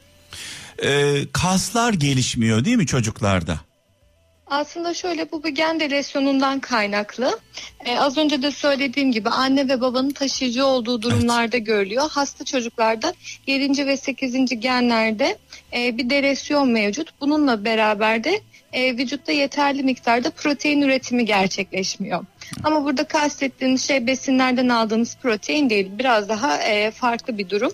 Ee, 0.84 1.16
kaslar 1.32 1.92
gelişmiyor 1.92 2.64
değil 2.64 2.76
mi 2.76 2.86
çocuklarda? 2.86 3.67
Aslında 4.50 4.94
şöyle 4.94 5.32
bu 5.32 5.44
bir 5.44 5.48
gen 5.48 5.80
delesyonundan 5.80 6.60
kaynaklı. 6.60 7.38
Ee, 7.84 7.98
az 7.98 8.18
önce 8.18 8.42
de 8.42 8.50
söylediğim 8.50 9.12
gibi 9.12 9.28
anne 9.28 9.68
ve 9.68 9.80
babanın 9.80 10.10
taşıyıcı 10.10 10.66
olduğu 10.66 11.02
durumlarda 11.02 11.58
görülüyor. 11.58 12.10
Hasta 12.10 12.44
çocuklarda 12.44 13.12
7. 13.46 13.86
ve 13.86 13.96
8. 13.96 14.60
genlerde 14.60 15.38
e, 15.76 15.98
bir 15.98 16.10
delesyon 16.10 16.68
mevcut. 16.68 17.20
Bununla 17.20 17.64
beraber 17.64 18.24
de 18.24 18.40
e, 18.72 18.96
vücutta 18.96 19.32
yeterli 19.32 19.82
miktarda 19.82 20.30
protein 20.30 20.82
üretimi 20.82 21.24
gerçekleşmiyor. 21.24 22.24
Ama 22.64 22.84
burada 22.84 23.04
kastettiğimiz 23.04 23.88
şey 23.88 24.06
besinlerden 24.06 24.68
aldığımız 24.68 25.16
protein 25.22 25.70
değil. 25.70 25.90
Biraz 25.98 26.28
daha 26.28 26.62
e, 26.62 26.90
farklı 26.90 27.38
bir 27.38 27.48
durum. 27.48 27.72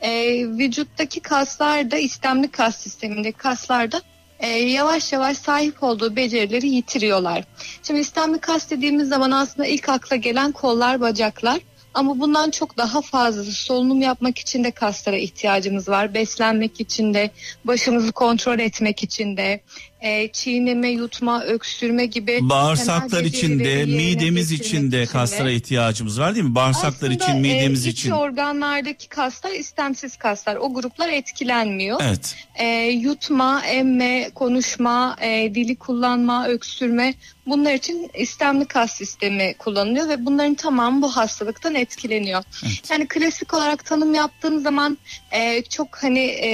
E, 0.00 0.10
vücuttaki 0.46 1.20
kaslarda 1.20 1.96
istemli 1.96 2.48
kas 2.48 2.76
sistemindeki 2.78 3.38
kaslarda 3.38 4.02
e, 4.40 4.48
yavaş 4.48 5.12
yavaş 5.12 5.36
sahip 5.36 5.82
olduğu 5.82 6.16
becerileri 6.16 6.68
yitiriyorlar. 6.68 7.44
Şimdi 7.82 8.00
istemli 8.00 8.38
kas 8.38 8.70
dediğimiz 8.70 9.08
zaman 9.08 9.30
aslında 9.30 9.68
ilk 9.68 9.88
akla 9.88 10.16
gelen 10.16 10.52
kollar, 10.52 11.00
bacaklar. 11.00 11.60
Ama 11.94 12.20
bundan 12.20 12.50
çok 12.50 12.76
daha 12.76 13.02
fazlası 13.02 13.52
solunum 13.52 14.00
yapmak 14.00 14.38
için 14.38 14.64
de 14.64 14.70
kaslara 14.70 15.16
ihtiyacımız 15.16 15.88
var. 15.88 16.14
Beslenmek 16.14 16.80
için 16.80 17.14
de, 17.14 17.30
başımızı 17.64 18.12
kontrol 18.12 18.58
etmek 18.58 19.02
için 19.02 19.36
de, 19.36 19.60
e, 20.00 20.28
çiğneme, 20.28 20.88
yutma, 20.88 21.44
öksürme 21.44 22.06
gibi 22.06 22.38
Bağırsaklar 22.42 23.08
temel 23.08 23.24
için 23.24 23.58
de, 23.58 23.64
becerileri 23.64 23.90
yerine 23.90 23.96
midemiz 23.96 24.50
getirmek 24.50 24.68
için 24.68 24.92
de 24.92 25.02
için 25.02 25.12
kaslara 25.12 25.50
ihtiyacımız 25.50 26.20
var 26.20 26.34
değil 26.34 26.44
mi? 26.44 26.54
Bağırsaklar 26.54 27.10
için, 27.10 27.24
Aslında, 27.24 27.40
midemiz 27.40 27.86
e, 27.86 27.90
iç 27.90 28.00
için. 28.00 28.10
organlardaki 28.10 29.08
kaslar 29.08 29.50
istemsiz 29.50 30.16
kaslar. 30.16 30.56
O 30.56 30.74
gruplar 30.74 31.08
etkilenmiyor. 31.08 32.00
Evet. 32.02 32.36
E, 32.54 32.66
yutma, 32.86 33.62
emme, 33.66 34.30
konuşma, 34.34 35.16
e, 35.20 35.54
dili 35.54 35.76
kullanma, 35.76 36.48
öksürme 36.48 37.14
bunlar 37.46 37.74
için 37.74 38.10
istemli 38.14 38.64
kas 38.64 38.92
sistemi 38.92 39.54
kullanılıyor 39.58 40.08
ve 40.08 40.26
bunların 40.26 40.54
tamamı 40.54 41.02
bu 41.02 41.16
hastalıktan 41.16 41.74
etkileniyor. 41.74 42.42
Yani 42.90 43.08
klasik 43.08 43.54
olarak 43.54 43.84
tanım 43.84 44.14
yaptığım 44.14 44.60
zaman 44.60 44.98
e, 45.30 45.62
çok 45.62 46.02
hani 46.02 46.20
e, 46.20 46.48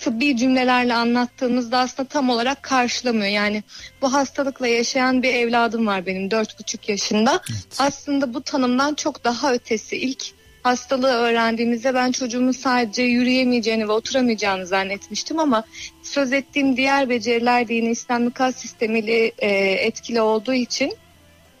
tıbbi 0.00 0.36
cümlelerle 0.36 0.94
anlattığımızda 0.94 1.78
aslında 1.78 2.08
tam 2.08 2.30
olarak 2.30 2.62
karşılamıyor. 2.62 3.32
Yani 3.32 3.62
bu 4.02 4.12
hastalıkla 4.12 4.66
yaşayan 4.66 5.22
bir 5.22 5.34
evladım 5.34 5.86
var 5.86 6.06
benim 6.06 6.30
dört 6.30 6.60
buçuk 6.60 6.88
yaşında. 6.88 7.40
Aslında 7.78 8.34
bu 8.34 8.42
tanımdan 8.42 8.94
çok 8.94 9.24
daha 9.24 9.52
ötesi 9.52 9.96
ilk 9.96 10.24
hastalığı 10.62 11.12
öğrendiğimizde 11.12 11.94
ben 11.94 12.12
çocuğumun 12.12 12.52
sadece 12.52 13.02
yürüyemeyeceğini 13.02 13.88
ve 13.88 13.92
oturamayacağını 13.92 14.66
zannetmiştim 14.66 15.38
ama 15.38 15.64
söz 16.02 16.32
ettiğim 16.32 16.76
diğer 16.76 17.08
beceriler 17.08 17.68
de 17.68 17.74
yine 17.74 17.90
istemli 17.90 18.30
kas 18.30 18.56
sistemiyle 18.56 19.32
e, 19.38 19.48
etkili 19.86 20.20
olduğu 20.20 20.54
için 20.54 20.92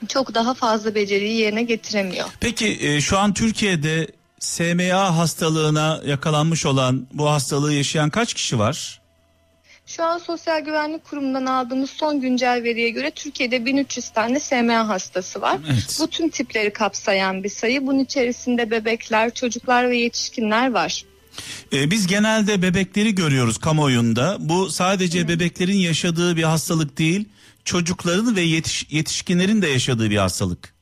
çok 0.08 0.34
daha 0.34 0.54
fazla 0.54 0.94
beceriyi 0.94 1.36
yerine 1.36 1.62
getiremiyor. 1.62 2.26
Peki 2.40 2.78
e, 2.80 3.00
şu 3.00 3.18
an 3.18 3.34
Türkiye'de 3.34 4.06
SMA 4.46 5.16
hastalığına 5.16 6.00
yakalanmış 6.06 6.66
olan 6.66 7.06
bu 7.12 7.30
hastalığı 7.30 7.72
yaşayan 7.72 8.10
kaç 8.10 8.34
kişi 8.34 8.58
var? 8.58 9.00
Şu 9.86 10.04
an 10.04 10.18
Sosyal 10.18 10.60
Güvenlik 10.60 11.04
Kurumu'ndan 11.04 11.46
aldığımız 11.46 11.90
son 11.90 12.20
güncel 12.20 12.62
veriye 12.64 12.90
göre 12.90 13.10
Türkiye'de 13.10 13.66
1300 13.66 14.08
tane 14.08 14.40
SMA 14.40 14.88
hastası 14.88 15.40
var. 15.40 15.58
Evet. 15.72 15.98
Bu 16.00 16.06
tüm 16.06 16.28
tipleri 16.28 16.72
kapsayan 16.72 17.44
bir 17.44 17.48
sayı. 17.48 17.86
Bunun 17.86 17.98
içerisinde 17.98 18.70
bebekler, 18.70 19.34
çocuklar 19.34 19.90
ve 19.90 19.96
yetişkinler 19.96 20.70
var. 20.70 21.04
E, 21.72 21.90
biz 21.90 22.06
genelde 22.06 22.62
bebekleri 22.62 23.14
görüyoruz 23.14 23.58
kamuoyunda. 23.58 24.36
Bu 24.40 24.70
sadece 24.70 25.28
bebeklerin 25.28 25.76
yaşadığı 25.76 26.36
bir 26.36 26.42
hastalık 26.42 26.98
değil, 26.98 27.28
çocukların 27.64 28.36
ve 28.36 28.40
yetiş, 28.40 28.86
yetişkinlerin 28.90 29.62
de 29.62 29.66
yaşadığı 29.68 30.10
bir 30.10 30.16
hastalık. 30.16 30.75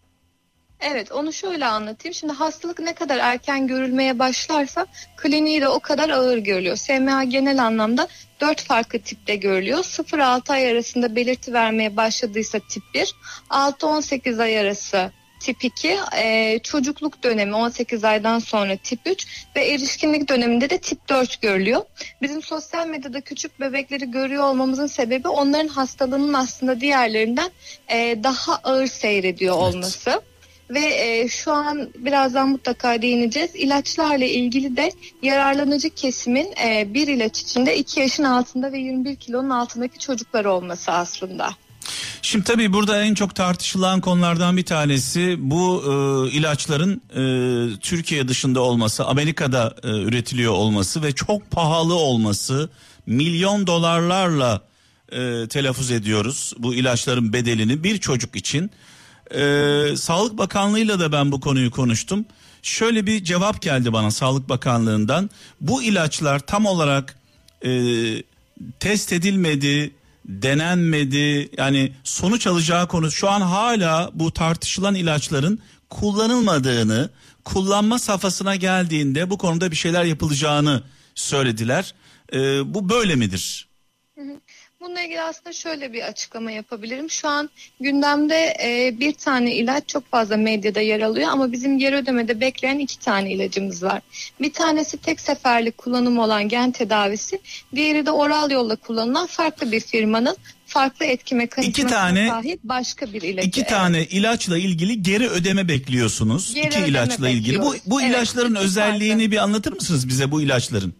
Evet 0.86 1.12
onu 1.12 1.32
şöyle 1.32 1.66
anlatayım. 1.66 2.14
Şimdi 2.14 2.32
hastalık 2.32 2.78
ne 2.78 2.94
kadar 2.94 3.18
erken 3.18 3.66
görülmeye 3.66 4.18
başlarsa 4.18 4.86
kliniği 5.16 5.60
de 5.60 5.68
o 5.68 5.80
kadar 5.80 6.08
ağır 6.08 6.38
görülüyor. 6.38 6.76
SMA 6.76 7.24
genel 7.24 7.64
anlamda 7.64 8.08
4 8.40 8.60
farklı 8.60 8.98
tipte 8.98 9.36
görülüyor. 9.36 9.78
0-6 9.78 10.52
ay 10.52 10.70
arasında 10.70 11.16
belirti 11.16 11.52
vermeye 11.52 11.96
başladıysa 11.96 12.58
tip 12.68 12.82
1, 12.94 13.14
6-18 13.50 14.42
ay 14.42 14.58
arası 14.58 15.10
tip 15.40 15.64
2, 15.64 15.98
e, 16.16 16.58
çocukluk 16.58 17.22
dönemi 17.22 17.54
18 17.54 18.04
aydan 18.04 18.38
sonra 18.38 18.76
tip 18.76 19.00
3 19.06 19.26
ve 19.56 19.64
erişkinlik 19.64 20.28
döneminde 20.28 20.70
de 20.70 20.78
tip 20.78 21.08
4 21.08 21.42
görülüyor. 21.42 21.82
Bizim 22.22 22.42
sosyal 22.42 22.86
medyada 22.86 23.20
küçük 23.20 23.60
bebekleri 23.60 24.10
görüyor 24.10 24.44
olmamızın 24.44 24.86
sebebi 24.86 25.28
onların 25.28 25.68
hastalığının 25.68 26.32
aslında 26.32 26.80
diğerlerinden 26.80 27.50
e, 27.88 28.18
daha 28.22 28.56
ağır 28.56 28.86
seyrediyor 28.86 29.56
olması. 29.56 30.22
Ve 30.70 30.80
e, 30.80 31.28
şu 31.28 31.52
an 31.52 31.90
birazdan 31.98 32.48
mutlaka 32.48 33.02
değineceğiz. 33.02 33.50
İlaçlarla 33.54 34.24
ilgili 34.24 34.76
de 34.76 34.92
yararlanıcı 35.22 35.90
kesimin 35.90 36.46
e, 36.64 36.94
bir 36.94 37.08
ilaç 37.08 37.40
içinde 37.40 37.78
2 37.78 38.00
yaşın 38.00 38.24
altında 38.24 38.72
ve 38.72 38.78
21 38.78 39.16
kilonun 39.16 39.50
altındaki 39.50 39.98
çocuklar 39.98 40.44
olması 40.44 40.92
aslında. 40.92 41.50
Şimdi 42.22 42.44
tabii 42.44 42.72
burada 42.72 43.02
en 43.02 43.14
çok 43.14 43.34
tartışılan 43.34 44.00
konulardan 44.00 44.56
bir 44.56 44.64
tanesi 44.64 45.36
bu 45.38 45.82
e, 45.84 46.30
ilaçların 46.36 47.02
e, 47.10 47.78
Türkiye 47.80 48.28
dışında 48.28 48.60
olması, 48.60 49.04
Amerika'da 49.04 49.74
e, 49.82 49.88
üretiliyor 49.88 50.52
olması 50.52 51.02
ve 51.02 51.12
çok 51.12 51.50
pahalı 51.50 51.94
olması, 51.94 52.70
milyon 53.06 53.66
dolarlarla 53.66 54.60
e, 55.12 55.48
telaffuz 55.48 55.90
ediyoruz 55.90 56.52
bu 56.58 56.74
ilaçların 56.74 57.32
bedelini 57.32 57.84
bir 57.84 57.98
çocuk 57.98 58.36
için. 58.36 58.70
E, 59.30 59.96
Sağlık 59.96 60.38
Bakanlığı'yla 60.38 61.00
da 61.00 61.12
ben 61.12 61.32
bu 61.32 61.40
konuyu 61.40 61.70
konuştum. 61.70 62.24
Şöyle 62.62 63.06
bir 63.06 63.24
cevap 63.24 63.62
geldi 63.62 63.92
bana 63.92 64.10
Sağlık 64.10 64.48
Bakanlığı'ndan. 64.48 65.30
Bu 65.60 65.82
ilaçlar 65.82 66.38
tam 66.38 66.66
olarak 66.66 67.16
e, 67.64 67.70
test 68.80 69.12
edilmedi, 69.12 69.94
denenmedi. 70.24 71.50
Yani 71.58 71.92
sonuç 72.04 72.46
alacağı 72.46 72.88
konu 72.88 73.10
şu 73.10 73.30
an 73.30 73.40
hala 73.40 74.10
bu 74.14 74.30
tartışılan 74.32 74.94
ilaçların 74.94 75.58
kullanılmadığını, 75.90 77.10
kullanma 77.44 77.98
safhasına 77.98 78.56
geldiğinde 78.56 79.30
bu 79.30 79.38
konuda 79.38 79.70
bir 79.70 79.76
şeyler 79.76 80.04
yapılacağını 80.04 80.82
söylediler. 81.14 81.94
E, 82.32 82.38
bu 82.74 82.88
böyle 82.88 83.14
midir? 83.14 83.68
Bununla 84.84 85.00
ilgili 85.02 85.20
aslında 85.22 85.52
şöyle 85.52 85.92
bir 85.92 86.02
açıklama 86.02 86.50
yapabilirim. 86.50 87.10
Şu 87.10 87.28
an 87.28 87.50
gündemde 87.80 88.56
e, 88.64 89.00
bir 89.00 89.12
tane 89.12 89.54
ilaç 89.54 89.88
çok 89.88 90.10
fazla 90.10 90.36
medyada 90.36 90.80
yer 90.80 91.00
alıyor 91.00 91.28
ama 91.28 91.52
bizim 91.52 91.78
geri 91.78 91.96
ödemede 91.96 92.40
bekleyen 92.40 92.78
iki 92.78 92.98
tane 92.98 93.32
ilacımız 93.32 93.82
var. 93.82 94.02
Bir 94.40 94.52
tanesi 94.52 94.96
tek 94.96 95.20
seferlik 95.20 95.78
kullanım 95.78 96.18
olan 96.18 96.48
gen 96.48 96.70
tedavisi, 96.72 97.40
diğeri 97.74 98.06
de 98.06 98.10
oral 98.10 98.50
yolla 98.50 98.76
kullanılan 98.76 99.26
farklı 99.26 99.72
bir 99.72 99.80
firmanın 99.80 100.36
farklı 100.66 101.04
etki 101.06 101.34
mekanizmasına 101.34 101.88
tane- 101.90 102.28
sahip 102.28 102.60
başka 102.64 103.12
bir 103.12 103.22
ilacı. 103.22 103.48
İki 103.48 103.60
Evet. 103.60 103.70
tane 103.70 104.04
ilaçla 104.04 104.58
ilgili 104.58 105.02
geri 105.02 105.28
ödeme 105.28 105.68
bekliyorsunuz. 105.68 106.54
Geri 106.54 106.66
İki 106.66 106.76
ödeme 106.78 106.88
ilaçla 106.88 107.28
ilgili. 107.28 107.58
Bu 107.58 107.62
bekliyoruz. 107.72 107.80
bu 107.86 108.02
Evet, 108.02 108.10
ilaçların 108.10 108.54
iki 108.54 108.64
özelliğini 108.64 109.14
farklı. 109.22 109.30
bir 109.32 109.36
anlatır 109.36 109.72
mısınız 109.72 110.08
bize 110.08 110.30
bu 110.30 110.42
ilaçların? 110.42 110.94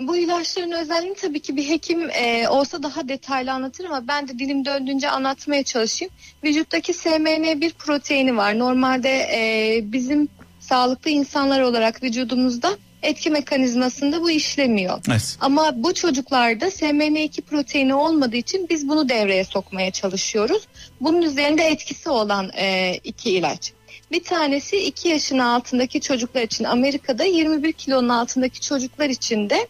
Bu 0.00 0.16
ilaçların 0.16 0.70
özelliğini 0.70 1.16
tabii 1.16 1.40
ki 1.40 1.56
bir 1.56 1.68
hekim 1.68 2.10
e, 2.10 2.48
olsa 2.48 2.82
daha 2.82 3.08
detaylı 3.08 3.52
anlatır 3.52 3.84
ama 3.84 4.08
ben 4.08 4.28
de 4.28 4.38
dilim 4.38 4.64
döndüğünce 4.64 5.10
anlatmaya 5.10 5.62
çalışayım. 5.62 6.14
Vücuttaki 6.44 6.92
SMN1 6.92 7.72
proteini 7.72 8.36
var. 8.36 8.58
Normalde 8.58 9.10
e, 9.10 9.80
bizim 9.92 10.28
sağlıklı 10.60 11.10
insanlar 11.10 11.60
olarak 11.60 12.02
vücudumuzda 12.02 12.76
etki 13.02 13.30
mekanizmasında 13.30 14.20
bu 14.20 14.30
işlemiyor. 14.30 15.00
Evet. 15.08 15.36
Ama 15.40 15.72
bu 15.76 15.94
çocuklarda 15.94 16.66
SMN2 16.66 17.42
proteini 17.42 17.94
olmadığı 17.94 18.36
için 18.36 18.68
biz 18.70 18.88
bunu 18.88 19.08
devreye 19.08 19.44
sokmaya 19.44 19.90
çalışıyoruz. 19.90 20.62
Bunun 21.00 21.22
üzerinde 21.22 21.62
etkisi 21.62 22.10
olan 22.10 22.50
e, 22.56 22.94
iki 23.04 23.30
ilaç. 23.30 23.72
Bir 24.10 24.24
tanesi 24.24 24.76
2 24.76 25.08
yaşın 25.08 25.38
altındaki 25.38 26.00
çocuklar 26.00 26.42
için 26.42 26.64
Amerika'da 26.64 27.24
21 27.24 27.72
kilonun 27.72 28.08
altındaki 28.08 28.60
çocuklar 28.60 29.08
için 29.08 29.50
de 29.50 29.68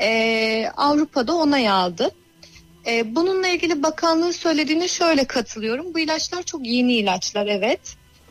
e, 0.00 0.70
Avrupa'da 0.76 1.34
onay 1.34 1.68
aldı. 1.68 2.10
E, 2.86 3.14
bununla 3.14 3.48
ilgili 3.48 3.82
bakanlığın 3.82 4.30
söylediğine 4.30 4.88
şöyle 4.88 5.24
katılıyorum. 5.24 5.94
Bu 5.94 5.98
ilaçlar 5.98 6.42
çok 6.42 6.66
yeni 6.66 6.92
ilaçlar 6.92 7.46
evet. 7.46 7.80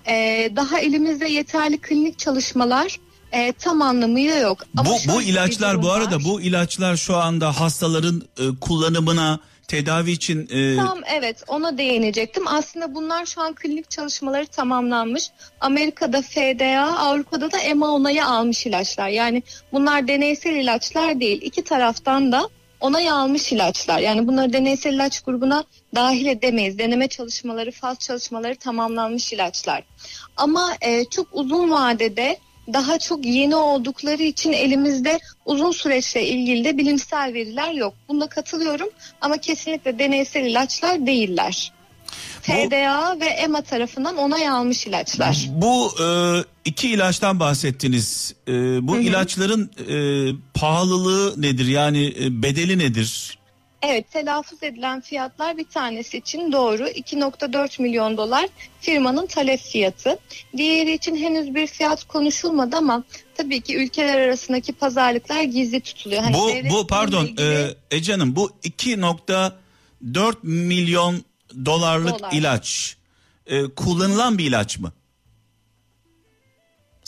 E, 0.07 0.49
daha 0.55 0.79
elimizde 0.79 1.27
yeterli 1.27 1.77
klinik 1.77 2.19
çalışmalar 2.19 2.99
e, 3.31 3.53
tam 3.53 3.81
anlamıyla 3.81 4.35
yok. 4.35 4.63
Ama 4.77 4.89
bu 4.89 5.13
bu 5.13 5.21
ilaçlar 5.21 5.81
bu 5.81 5.91
arada 5.91 6.23
bu 6.23 6.41
ilaçlar 6.41 6.97
şu 6.97 7.15
anda 7.15 7.59
hastaların 7.59 8.23
e, 8.39 8.43
kullanımına 8.61 9.39
tedavi 9.69 10.11
için 10.11 10.47
e, 10.49 10.75
Tam 10.75 11.01
evet 11.05 11.43
ona 11.47 11.77
değinecektim. 11.77 12.47
Aslında 12.47 12.95
bunlar 12.95 13.25
şu 13.25 13.41
an 13.41 13.55
klinik 13.55 13.89
çalışmaları 13.89 14.47
tamamlanmış. 14.47 15.29
Amerika'da 15.61 16.21
FDA, 16.21 16.97
Avrupa'da 16.97 17.51
da 17.51 17.57
EMA 17.59 17.87
onayı 17.87 18.25
almış 18.25 18.65
ilaçlar. 18.65 19.09
Yani 19.09 19.43
bunlar 19.71 20.07
deneysel 20.07 20.55
ilaçlar 20.55 21.19
değil. 21.19 21.41
İki 21.41 21.63
taraftan 21.63 22.31
da 22.31 22.49
onay 22.79 23.09
almış 23.09 23.51
ilaçlar. 23.51 23.99
Yani 23.99 24.27
bunları 24.27 24.53
deneysel 24.53 24.93
ilaç 24.93 25.21
grubuna 25.21 25.63
dahil 25.95 26.25
edemeyiz. 26.25 26.79
Deneme 26.79 27.07
çalışmaları, 27.07 27.71
faz 27.71 27.99
çalışmaları 27.99 28.55
tamamlanmış 28.55 29.33
ilaçlar. 29.33 29.83
Ama 30.37 30.75
e, 30.81 31.05
çok 31.05 31.27
uzun 31.31 31.71
vadede 31.71 32.37
daha 32.73 32.99
çok 32.99 33.25
yeni 33.25 33.55
oldukları 33.55 34.23
için 34.23 34.53
elimizde 34.53 35.19
uzun 35.45 35.71
süreçle 35.71 36.27
ilgili 36.27 36.65
de 36.65 36.77
bilimsel 36.77 37.33
veriler 37.33 37.71
yok. 37.71 37.93
Buna 38.09 38.27
katılıyorum 38.27 38.89
ama 39.21 39.37
kesinlikle 39.37 39.99
deneysel 39.99 40.45
ilaçlar 40.45 41.05
değiller. 41.07 41.71
FDA 42.41 43.17
ve 43.19 43.25
EMA 43.25 43.61
tarafından 43.61 44.17
onay 44.17 44.49
almış 44.49 44.87
ilaçlar. 44.87 45.47
bu 45.49 45.91
e, 46.03 46.07
iki 46.65 46.89
ilaçtan 46.89 47.39
bahsettiniz. 47.39 48.33
E, 48.47 48.51
bu 48.87 48.97
ilaçların 48.97 49.71
e, 49.89 49.97
pahalılığı 50.53 51.41
nedir? 51.41 51.65
Yani 51.65 52.13
e, 52.19 52.41
bedeli 52.41 52.79
nedir? 52.79 53.38
Evet 53.81 54.11
telaffuz 54.11 54.63
edilen 54.63 55.01
fiyatlar 55.01 55.57
bir 55.57 55.63
tanesi 55.65 56.17
için 56.17 56.51
doğru 56.51 56.87
2.4 56.87 57.81
milyon 57.81 58.17
dolar 58.17 58.49
firmanın 58.81 59.25
talep 59.27 59.59
fiyatı. 59.59 60.19
Diğeri 60.57 60.93
için 60.93 61.15
henüz 61.15 61.55
bir 61.55 61.67
fiyat 61.67 62.03
konuşulmadı 62.03 62.75
ama 62.75 63.03
tabii 63.35 63.61
ki 63.61 63.77
ülkeler 63.77 64.19
arasındaki 64.21 64.73
pazarlıklar 64.73 65.43
gizli 65.43 65.79
tutuluyor. 65.81 66.21
Hani 66.23 66.33
bu 66.33 66.51
bu 66.69 66.87
pardon 66.87 67.25
ilgili- 67.25 67.75
e, 67.91 67.95
Ece 67.97 68.11
Hanım 68.11 68.35
bu 68.35 68.51
2.4 68.63 70.33
milyon 70.43 71.23
dolarlık 71.65 72.19
Dolar. 72.19 72.31
ilaç 72.33 72.97
e, 73.47 73.63
kullanılan 73.65 74.37
bir 74.37 74.45
ilaç 74.45 74.79
mı? 74.79 74.91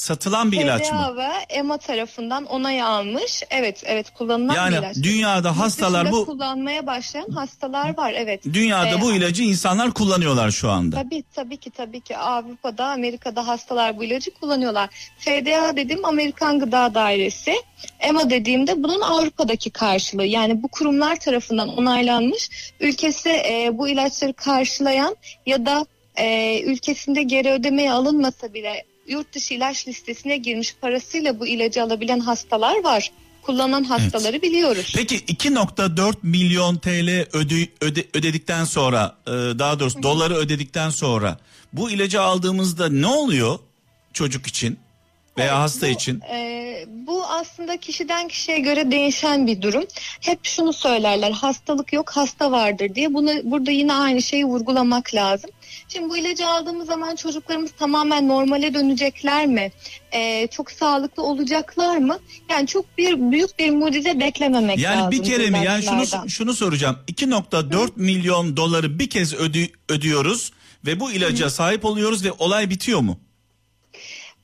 Satılan 0.01 0.51
bir 0.51 0.61
ilaç 0.61 0.91
mı? 0.91 1.13
Ve 1.17 1.29
EMA 1.49 1.77
tarafından 1.77 2.45
onay 2.45 2.81
almış. 2.81 3.43
Evet, 3.49 3.83
evet 3.85 4.09
kullanılan 4.09 4.55
Yani 4.55 4.75
bir 4.75 4.79
ilaç. 4.79 4.95
dünyada 4.95 5.47
Yurt 5.47 5.57
hastalar 5.57 6.11
bu 6.11 6.25
kullanmaya 6.25 6.87
başlayan 6.87 7.29
hastalar 7.29 7.97
var. 7.97 8.13
Evet. 8.15 8.43
dünyada 8.45 8.89
Ee, 8.89 9.01
bu 9.01 9.13
ilacı 9.13 9.43
insanlar 9.43 9.91
kullanıyorlar 9.91 10.51
şu 10.51 10.69
anda. 10.69 10.95
Tabii 10.95 11.23
tabii 11.35 11.57
ki 11.57 11.69
tabii 11.69 12.01
ki 12.01 12.17
Avrupa'da, 12.17 12.85
Amerika'da 12.85 13.47
hastalar 13.47 13.97
bu 13.97 14.03
ilacı 14.03 14.31
kullanıyorlar. 14.31 14.89
FDA 15.19 15.75
dediğim 15.75 16.05
Amerikan 16.05 16.59
Gıda 16.59 16.93
Dairesi, 16.93 17.53
EMA 17.99 18.29
dediğimde 18.29 18.83
bunun 18.83 19.01
Avrupa'daki 19.01 19.69
karşılığı. 19.69 20.25
Yani 20.25 20.63
bu 20.63 20.67
kurumlar 20.67 21.19
tarafından 21.19 21.77
onaylanmış, 21.77 22.73
ülkesi 22.79 23.29
e, 23.29 23.69
bu 23.73 23.87
ilaçları 23.87 24.33
karşılayan 24.33 25.15
ya 25.45 25.65
da 25.65 25.85
e, 26.15 26.59
ülkesinde 26.61 27.23
geri 27.23 27.51
ödemeye 27.51 27.91
alınmasa 27.91 28.53
bile 28.53 28.90
yurt 29.11 29.33
dışı 29.33 29.53
ilaç 29.53 29.87
listesine 29.87 30.37
girmiş 30.37 30.75
parasıyla 30.81 31.39
bu 31.39 31.47
ilacı 31.47 31.83
alabilen 31.83 32.19
hastalar 32.19 32.83
var. 32.83 33.11
Kullanan 33.41 33.83
hastaları 33.83 34.41
biliyoruz. 34.41 34.93
Peki 34.95 35.15
2.4 35.17 36.15
milyon 36.23 36.77
TL 36.77 37.27
öde, 37.33 37.67
öde- 37.81 38.07
ödedikten 38.13 38.63
sonra 38.63 39.15
e, 39.27 39.31
daha 39.31 39.79
doğrusu 39.79 40.03
doları 40.03 40.35
ödedikten 40.35 40.89
sonra 40.89 41.37
bu 41.73 41.91
ilacı 41.91 42.21
aldığımızda 42.21 42.89
ne 42.89 43.07
oluyor 43.07 43.59
çocuk 44.13 44.47
için 44.47 44.79
veya 45.37 45.59
hasta 45.59 45.87
bu, 45.87 45.91
için? 45.91 46.21
e, 46.21 46.85
bu 46.87 47.25
aslında 47.25 47.77
kişiden 47.77 48.27
kişiye 48.27 48.59
göre 48.59 48.91
değişen 48.91 49.47
bir 49.47 49.61
durum. 49.61 49.83
Hep 50.21 50.39
şunu 50.45 50.73
söylerler 50.73 51.31
hastalık 51.31 51.93
yok 51.93 52.11
hasta 52.11 52.51
vardır 52.51 52.95
diye. 52.95 53.13
Bunu 53.13 53.31
burada 53.43 53.71
yine 53.71 53.93
aynı 53.93 54.21
şeyi 54.21 54.45
vurgulamak 54.45 55.15
lazım. 55.15 55.49
Şimdi 55.93 56.09
bu 56.09 56.17
ilacı 56.17 56.47
aldığımız 56.47 56.87
zaman 56.87 57.15
çocuklarımız 57.15 57.71
tamamen 57.71 58.27
normale 58.27 58.73
dönecekler 58.73 59.47
mi? 59.47 59.71
E, 60.11 60.47
çok 60.47 60.71
sağlıklı 60.71 61.23
olacaklar 61.23 61.97
mı? 61.97 62.19
Yani 62.49 62.67
çok 62.67 62.97
bir 62.97 63.31
büyük 63.31 63.59
bir 63.59 63.69
mucize 63.69 64.19
beklememek 64.19 64.79
lazım. 64.79 64.99
Yani 64.99 65.11
bir 65.11 65.23
kere 65.23 65.49
mi? 65.49 65.61
Yani 65.65 65.83
şunu 65.83 66.29
şunu 66.29 66.53
soracağım. 66.53 66.97
2.4 67.07 67.89
milyon 67.95 68.57
doları 68.57 68.99
bir 68.99 69.09
kez 69.09 69.33
ödü, 69.33 69.67
ödüyoruz 69.89 70.51
ve 70.85 70.99
bu 70.99 71.11
ilaca 71.11 71.49
sahip 71.49 71.85
oluyoruz 71.85 72.25
ve 72.25 72.31
olay 72.31 72.69
bitiyor 72.69 72.99
mu? 72.99 73.19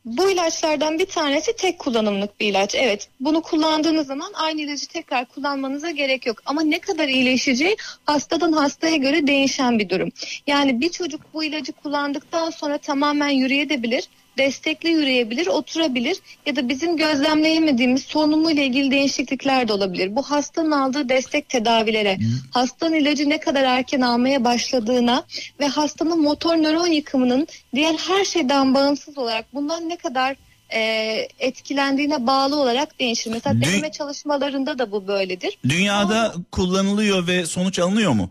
Bu 0.07 0.29
ilaçlardan 0.31 0.99
bir 0.99 1.05
tanesi 1.05 1.55
tek 1.55 1.79
kullanımlık 1.79 2.39
bir 2.39 2.47
ilaç. 2.47 2.75
Evet 2.75 3.09
bunu 3.19 3.41
kullandığınız 3.41 4.07
zaman 4.07 4.31
aynı 4.33 4.61
ilacı 4.61 4.87
tekrar 4.87 5.25
kullanmanıza 5.25 5.91
gerek 5.91 6.25
yok. 6.25 6.41
Ama 6.45 6.61
ne 6.61 6.79
kadar 6.79 7.07
iyileşeceği 7.07 7.75
hastadan 8.05 8.51
hastaya 8.51 8.95
göre 8.95 9.27
değişen 9.27 9.79
bir 9.79 9.89
durum. 9.89 10.09
Yani 10.47 10.81
bir 10.81 10.89
çocuk 10.89 11.21
bu 11.33 11.43
ilacı 11.43 11.71
kullandıktan 11.71 12.49
sonra 12.49 12.77
tamamen 12.77 13.29
yürüyebilir, 13.29 14.09
destekli 14.37 14.89
yürüyebilir, 14.89 15.47
oturabilir 15.47 16.17
ya 16.45 16.55
da 16.55 16.69
bizim 16.69 16.97
gözlemleyemediğimiz 16.97 18.03
solunumuyla 18.03 18.63
ilgili 18.63 18.91
değişiklikler 18.91 19.67
de 19.67 19.73
olabilir. 19.73 20.15
Bu 20.15 20.23
hastanın 20.23 20.71
aldığı 20.71 21.09
destek 21.09 21.49
tedavilere, 21.49 22.17
hastanın 22.51 22.93
ilacı 22.93 23.29
ne 23.29 23.39
kadar 23.39 23.63
erken 23.63 24.01
almaya 24.01 24.43
başladığına 24.43 25.23
ve 25.59 25.67
hastanın 25.67 26.21
motor 26.21 26.55
nöron 26.55 26.87
yıkımının 26.87 27.47
diğer 27.75 27.93
her 27.93 28.25
şeyden 28.25 28.73
bağımsız 28.73 29.17
olarak 29.17 29.53
bundan 29.53 29.89
ne 29.89 29.95
kadar 29.95 30.35
e, 30.73 30.81
etkilendiğine 31.39 32.27
bağlı 32.27 32.55
olarak 32.55 32.99
değişir. 32.99 33.31
Mesela 33.31 33.55
Dü- 33.55 33.65
deneme 33.65 33.91
çalışmalarında 33.91 34.79
da 34.79 34.91
bu 34.91 35.07
böyledir. 35.07 35.57
Dünyada 35.69 36.33
kullanılıyor 36.51 37.27
ve 37.27 37.45
sonuç 37.45 37.79
alınıyor 37.79 38.11
mu? 38.11 38.29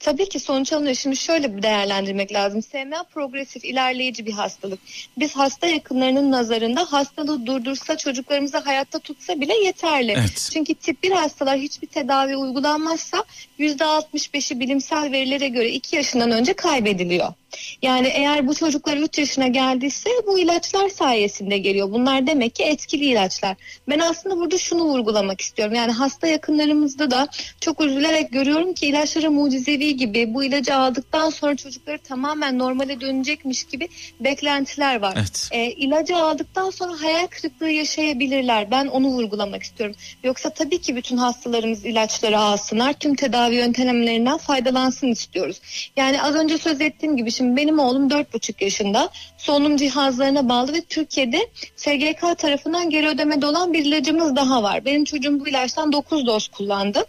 Tabii 0.00 0.28
ki 0.28 0.40
sonuç 0.40 0.72
alınıyor. 0.72 0.94
Şimdi 0.94 1.16
şöyle 1.16 1.56
bir 1.56 1.62
değerlendirmek 1.62 2.32
lazım. 2.32 2.62
SMA 2.62 3.02
progresif 3.02 3.64
ilerleyici 3.64 4.26
bir 4.26 4.32
hastalık. 4.32 4.80
Biz 5.18 5.36
hasta 5.36 5.66
yakınlarının 5.66 6.32
nazarında 6.32 6.92
hastalığı 6.92 7.46
durdursa 7.46 7.96
çocuklarımızı 7.96 8.58
hayatta 8.58 8.98
tutsa 8.98 9.40
bile 9.40 9.54
yeterli. 9.54 10.12
Evet. 10.12 10.50
Çünkü 10.52 10.74
tip 10.74 11.02
1 11.02 11.10
hastalar 11.10 11.58
hiçbir 11.58 11.86
tedavi 11.86 12.36
uygulanmazsa 12.36 13.24
%65'i 13.58 14.60
bilimsel 14.60 15.12
verilere 15.12 15.48
göre 15.48 15.70
2 15.70 15.96
yaşından 15.96 16.30
önce 16.30 16.52
kaybediliyor. 16.52 17.32
Yani 17.82 18.06
eğer 18.06 18.48
bu 18.48 18.54
çocuklar 18.54 18.96
3 18.96 19.18
yaşına 19.18 19.46
geldiyse 19.46 20.10
bu 20.26 20.38
ilaçlar 20.38 20.88
sayesinde 20.88 21.58
geliyor. 21.58 21.92
Bunlar 21.92 22.26
demek 22.26 22.54
ki 22.54 22.62
etkili 22.64 23.04
ilaçlar. 23.04 23.56
Ben 23.88 23.98
aslında 23.98 24.36
burada 24.36 24.58
şunu 24.58 24.84
vurgulamak 24.84 25.40
istiyorum. 25.40 25.74
Yani 25.74 25.92
hasta 25.92 26.26
yakınlarımızda 26.26 27.10
da 27.10 27.28
çok 27.60 27.80
üzülerek 27.80 28.32
görüyorum 28.32 28.74
ki 28.74 28.86
ilaçlara 28.86 29.30
mucizevi 29.30 29.87
gibi 29.96 30.34
bu 30.34 30.44
ilacı 30.44 30.74
aldıktan 30.74 31.30
sonra 31.30 31.56
çocukları 31.56 31.98
tamamen 31.98 32.58
normale 32.58 33.00
dönecekmiş 33.00 33.64
gibi 33.64 33.88
beklentiler 34.20 35.00
var. 35.00 35.14
Evet. 35.16 35.48
E, 35.52 35.70
ilacı 35.70 36.16
aldıktan 36.16 36.70
sonra 36.70 37.00
hayal 37.00 37.26
kırıklığı 37.26 37.70
yaşayabilirler. 37.70 38.70
Ben 38.70 38.86
onu 38.86 39.06
vurgulamak 39.06 39.62
istiyorum. 39.62 39.96
Yoksa 40.24 40.50
tabii 40.50 40.80
ki 40.80 40.96
bütün 40.96 41.16
hastalarımız 41.16 41.84
ilaçları 41.84 42.38
alsınlar. 42.38 42.92
Tüm 42.92 43.14
tedavi 43.14 43.54
yöntemlerinden 43.54 44.38
faydalansın 44.38 45.08
istiyoruz. 45.08 45.60
Yani 45.96 46.22
az 46.22 46.34
önce 46.34 46.58
söz 46.58 46.80
ettiğim 46.80 47.16
gibi 47.16 47.30
şimdi 47.32 47.56
benim 47.56 47.78
oğlum 47.78 48.08
4,5 48.08 48.64
yaşında. 48.64 49.10
Solunum 49.38 49.76
cihazlarına 49.76 50.48
bağlı 50.48 50.72
ve 50.72 50.80
Türkiye'de 50.80 51.48
SGK 51.76 52.38
tarafından 52.38 52.90
geri 52.90 53.08
ödemede 53.08 53.46
olan 53.46 53.72
bir 53.72 53.84
ilacımız 53.84 54.36
daha 54.36 54.62
var. 54.62 54.84
Benim 54.84 55.04
çocuğum 55.04 55.40
bu 55.40 55.48
ilaçtan 55.48 55.92
9 55.92 56.26
doz 56.26 56.48
kullandı. 56.48 57.04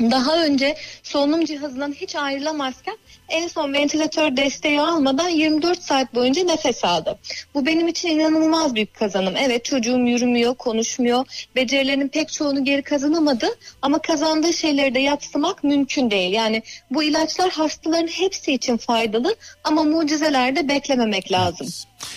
Daha 0.00 0.44
önce 0.44 0.76
solunum 1.02 1.44
cihazından 1.44 1.92
hiç 1.92 2.16
ayrılamazken 2.16 2.98
en 3.28 3.48
son 3.48 3.72
ventilatör 3.72 4.36
desteği 4.36 4.80
almadan 4.80 5.28
24 5.28 5.82
saat 5.82 6.14
boyunca 6.14 6.44
nefes 6.44 6.84
aldı. 6.84 7.18
Bu 7.54 7.66
benim 7.66 7.88
için 7.88 8.08
inanılmaz 8.08 8.74
büyük 8.74 8.94
kazanım. 8.94 9.34
Evet 9.36 9.64
çocuğum 9.64 9.98
yürümüyor, 9.98 10.54
konuşmuyor. 10.54 11.24
Becerilerinin 11.56 12.08
pek 12.08 12.32
çoğunu 12.32 12.64
geri 12.64 12.82
kazanamadı 12.82 13.46
ama 13.82 13.98
kazandığı 13.98 14.52
şeyleri 14.52 14.94
de 14.94 14.98
yatsımak 14.98 15.64
mümkün 15.64 16.10
değil. 16.10 16.32
Yani 16.32 16.62
bu 16.90 17.02
ilaçlar 17.02 17.50
hastaların 17.50 18.06
hepsi 18.06 18.52
için 18.52 18.76
faydalı 18.76 19.36
ama 19.64 19.82
mucizelerde 19.82 20.68
beklememek 20.68 21.32
lazım. 21.32 21.66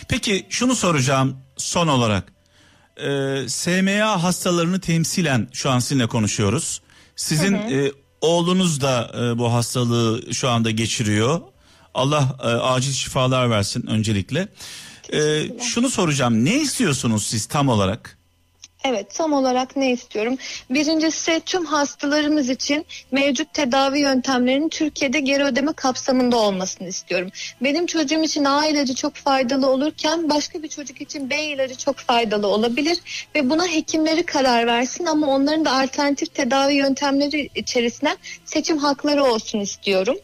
Peki 0.08 0.46
şunu 0.50 0.76
soracağım 0.76 1.38
son 1.58 1.88
olarak. 1.88 2.34
Ee, 2.98 3.50
SMA 3.50 4.24
hastalarını 4.24 4.80
temsilen 4.80 5.48
şu 5.54 5.70
an 5.70 5.80
sizinle 5.80 6.08
konuşuyoruz. 6.08 6.82
Sizin 7.22 7.54
e, 7.54 7.92
oğlunuz 8.22 8.82
da 8.82 9.12
e, 9.16 9.38
bu 9.38 9.54
hastalığı 9.54 10.34
şu 10.34 10.50
anda 10.50 10.72
geçiriyor. 10.72 11.42
Allah 11.94 12.38
e, 12.44 12.46
acil 12.48 12.92
şifalar 12.92 13.50
versin 13.50 13.88
öncelikle. 13.88 14.48
E, 15.14 15.44
şunu 15.60 15.90
soracağım. 15.90 16.46
Ne 16.46 16.62
istiyorsunuz 16.62 17.26
siz 17.28 17.46
tam 17.46 17.70
olarak? 17.70 18.18
Evet 18.84 19.14
tam 19.16 19.34
olarak 19.34 19.76
ne 19.76 19.92
istiyorum? 19.92 20.38
Birincisi 20.70 21.42
tüm 21.46 21.66
hastalarımız 21.66 22.50
için 22.50 22.86
mevcut 23.12 23.54
tedavi 23.54 24.00
yöntemlerinin 24.00 24.70
Türkiye'de 24.70 25.20
geri 25.20 25.44
ödeme 25.44 25.74
kapsamında 25.74 26.38
olmasını 26.38 26.88
istiyorum. 26.88 27.30
Benim 27.62 27.86
çocuğum 27.86 28.24
için 28.24 28.46
A 28.46 28.66
ilacı 28.66 28.96
çok 28.96 29.16
faydalı 29.16 29.70
olurken 29.70 30.30
başka 30.30 30.64
bir 30.64 30.68
çocuk 30.68 31.02
için 31.02 31.30
B 31.30 31.44
ilacı 31.44 31.78
çok 31.78 31.98
faydalı 31.98 32.48
olabilir 32.48 32.98
ve 33.36 33.50
buna 33.50 33.68
hekimleri 33.68 34.24
karar 34.26 34.68
versin 34.68 35.06
ama 35.06 35.28
onların 35.28 35.66
da 35.66 35.72
alternatif 35.72 36.34
tedavi 36.34 36.74
yöntemleri 36.74 37.50
içerisinden 37.56 38.18
seçim 38.46 38.78
hakları 38.78 39.24
olsun 39.24 39.60
istiyorum. 39.60 40.18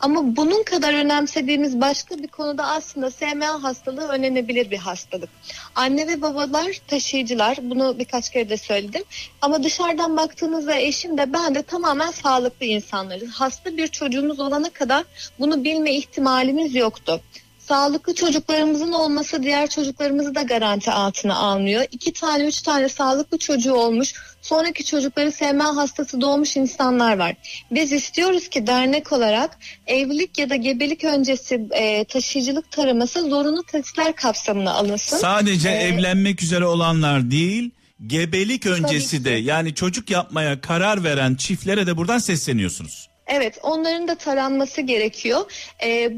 Ama 0.00 0.36
bunun 0.36 0.62
kadar 0.62 0.94
önemsediğimiz 0.94 1.80
başka 1.80 2.18
bir 2.18 2.28
konuda 2.28 2.66
aslında 2.66 3.10
SMA 3.10 3.62
hastalığı 3.62 4.08
önenebilir 4.08 4.70
bir 4.70 4.78
hastalık. 4.78 5.30
Anne 5.74 6.08
ve 6.08 6.22
babalar 6.22 6.80
taşıyıcılar 6.88 7.58
bunu 7.62 7.98
birkaç 7.98 8.30
kere 8.30 8.50
de 8.50 8.56
söyledim. 8.56 9.02
Ama 9.42 9.62
dışarıdan 9.62 10.16
baktığınızda 10.16 10.76
eşim 10.76 11.18
de 11.18 11.32
ben 11.32 11.54
de 11.54 11.62
tamamen 11.62 12.10
sağlıklı 12.10 12.66
insanlarız. 12.66 13.30
Hasta 13.30 13.76
bir 13.76 13.88
çocuğumuz 13.88 14.40
olana 14.40 14.70
kadar 14.70 15.04
bunu 15.38 15.64
bilme 15.64 15.94
ihtimalimiz 15.94 16.74
yoktu. 16.74 17.20
Sağlıklı 17.70 18.14
çocuklarımızın 18.14 18.92
olması 18.92 19.42
diğer 19.42 19.70
çocuklarımızı 19.70 20.34
da 20.34 20.42
garanti 20.42 20.90
altına 20.90 21.34
almıyor. 21.36 21.84
İki 21.90 22.12
tane 22.12 22.44
üç 22.44 22.62
tane 22.62 22.88
sağlıklı 22.88 23.38
çocuğu 23.38 23.72
olmuş 23.74 24.14
sonraki 24.42 24.84
çocukları 24.84 25.32
SMA 25.32 25.76
hastası 25.76 26.20
doğmuş 26.20 26.56
insanlar 26.56 27.18
var. 27.18 27.34
Biz 27.70 27.92
istiyoruz 27.92 28.48
ki 28.48 28.66
dernek 28.66 29.12
olarak 29.12 29.58
evlilik 29.86 30.38
ya 30.38 30.50
da 30.50 30.56
gebelik 30.56 31.04
öncesi 31.04 31.68
e, 31.70 32.04
taşıyıcılık 32.04 32.70
taraması 32.70 33.20
zorunlu 33.20 33.62
testler 33.62 34.16
kapsamına 34.16 34.72
alınsın. 34.72 35.16
Sadece 35.16 35.68
Ee, 35.68 35.72
evlenmek 35.72 36.42
üzere 36.42 36.64
olanlar 36.64 37.30
değil, 37.30 37.70
gebelik 38.06 38.66
öncesi 38.66 39.24
de 39.24 39.30
yani 39.30 39.74
çocuk 39.74 40.10
yapmaya 40.10 40.60
karar 40.60 41.04
veren 41.04 41.34
çiftlere 41.34 41.86
de 41.86 41.96
buradan 41.96 42.18
sesleniyorsunuz. 42.18 43.09
Evet 43.32 43.58
onların 43.62 44.08
da 44.08 44.14
taranması 44.14 44.80
gerekiyor. 44.80 45.40
Ee, 45.82 46.08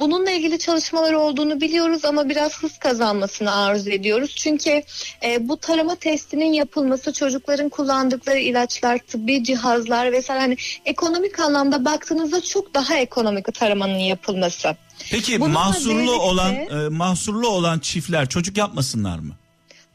bununla 0.00 0.30
ilgili 0.30 0.58
çalışmalar 0.58 1.12
olduğunu 1.12 1.60
biliyoruz 1.60 2.04
ama 2.04 2.28
biraz 2.28 2.62
hız 2.62 2.78
kazanmasını 2.78 3.54
arzu 3.54 3.90
ediyoruz. 3.90 4.34
Çünkü 4.36 4.82
e, 5.24 5.48
bu 5.48 5.56
tarama 5.56 5.94
testinin 5.96 6.52
yapılması 6.52 7.12
çocukların 7.12 7.68
kullandıkları 7.68 8.38
ilaçlar, 8.38 8.98
tıbbi 8.98 9.44
cihazlar 9.44 10.12
vesaire 10.12 10.40
hani 10.40 10.56
ekonomik 10.84 11.40
anlamda 11.40 11.84
baktığınızda 11.84 12.40
çok 12.40 12.74
daha 12.74 12.96
ekonomik 12.96 13.54
taramanın 13.54 13.98
yapılması. 13.98 14.76
Peki 15.10 15.40
Bununla 15.40 15.58
mahsurlu 15.58 15.98
birlikte- 16.00 16.10
olan 16.10 16.54
e, 16.54 16.88
mahsurlu 16.88 17.48
olan 17.48 17.78
çiftler 17.78 18.28
çocuk 18.28 18.56
yapmasınlar 18.56 19.18
mı? 19.18 19.34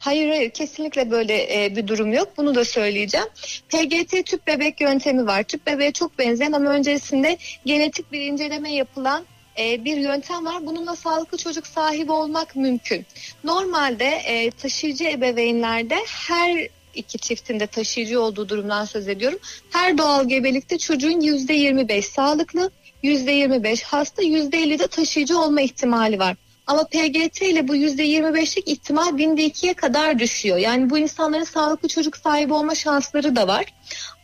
Hayır 0.06 0.30
hayır 0.30 0.50
kesinlikle 0.50 1.12
böyle 1.12 1.66
e, 1.66 1.76
bir 1.76 1.88
durum 1.88 2.14
yok. 2.14 2.28
Bunu 2.38 2.56
da 2.56 2.66
söyleyeceğim. 2.66 3.28
PGT 3.70 4.26
tüp 4.26 4.48
bebek 4.48 4.82
yöntemi 4.82 5.28
var. 5.28 5.44
Tüp 5.44 5.68
bebeğe 5.68 5.92
çok 5.92 6.20
benzeyen 6.20 6.52
ama 6.52 6.70
öncesinde 6.70 7.38
genetik 7.66 8.12
bir 8.12 8.22
inceleme 8.22 8.74
yapılan 8.74 9.26
e, 9.60 9.86
bir 9.86 9.98
yöntem 9.98 10.46
var. 10.46 10.66
Bununla 10.66 10.96
sağlıklı 10.96 11.38
çocuk 11.38 11.68
sahibi 11.68 12.12
olmak 12.12 12.56
mümkün. 12.56 13.06
Normalde 13.44 14.06
e, 14.06 14.52
taşıyıcı 14.52 15.04
ebeveynlerde 15.04 15.98
her 16.08 16.68
iki 16.96 17.18
çiftin 17.18 17.60
de 17.60 17.68
taşıyıcı 17.68 18.22
olduğu 18.22 18.50
durumdan 18.50 18.86
söz 18.86 19.08
ediyorum. 19.08 19.40
Her 19.70 19.98
doğal 19.98 20.28
gebelikte 20.28 20.78
çocuğun 20.78 21.22
%25 21.22 22.02
sağlıklı, 22.02 22.72
%25 23.04 23.84
hasta, 23.84 24.24
%50 24.24 24.80
de 24.80 24.88
taşıyıcı 24.88 25.40
olma 25.40 25.62
ihtimali 25.62 26.20
var. 26.20 26.36
Ama 26.68 26.84
PGT 26.84 27.42
ile 27.42 27.68
bu 27.68 27.76
%25'lik 27.76 28.68
ihtimal 28.68 29.18
binde 29.18 29.44
ikiye 29.44 29.74
kadar 29.74 30.20
düşüyor. 30.20 30.58
Yani 30.58 30.90
bu 30.90 30.98
insanların 30.98 31.44
sağlıklı 31.44 31.88
çocuk 31.88 32.18
sahibi 32.18 32.54
olma 32.54 32.76
şansları 32.76 33.36
da 33.36 33.48
var. 33.48 33.66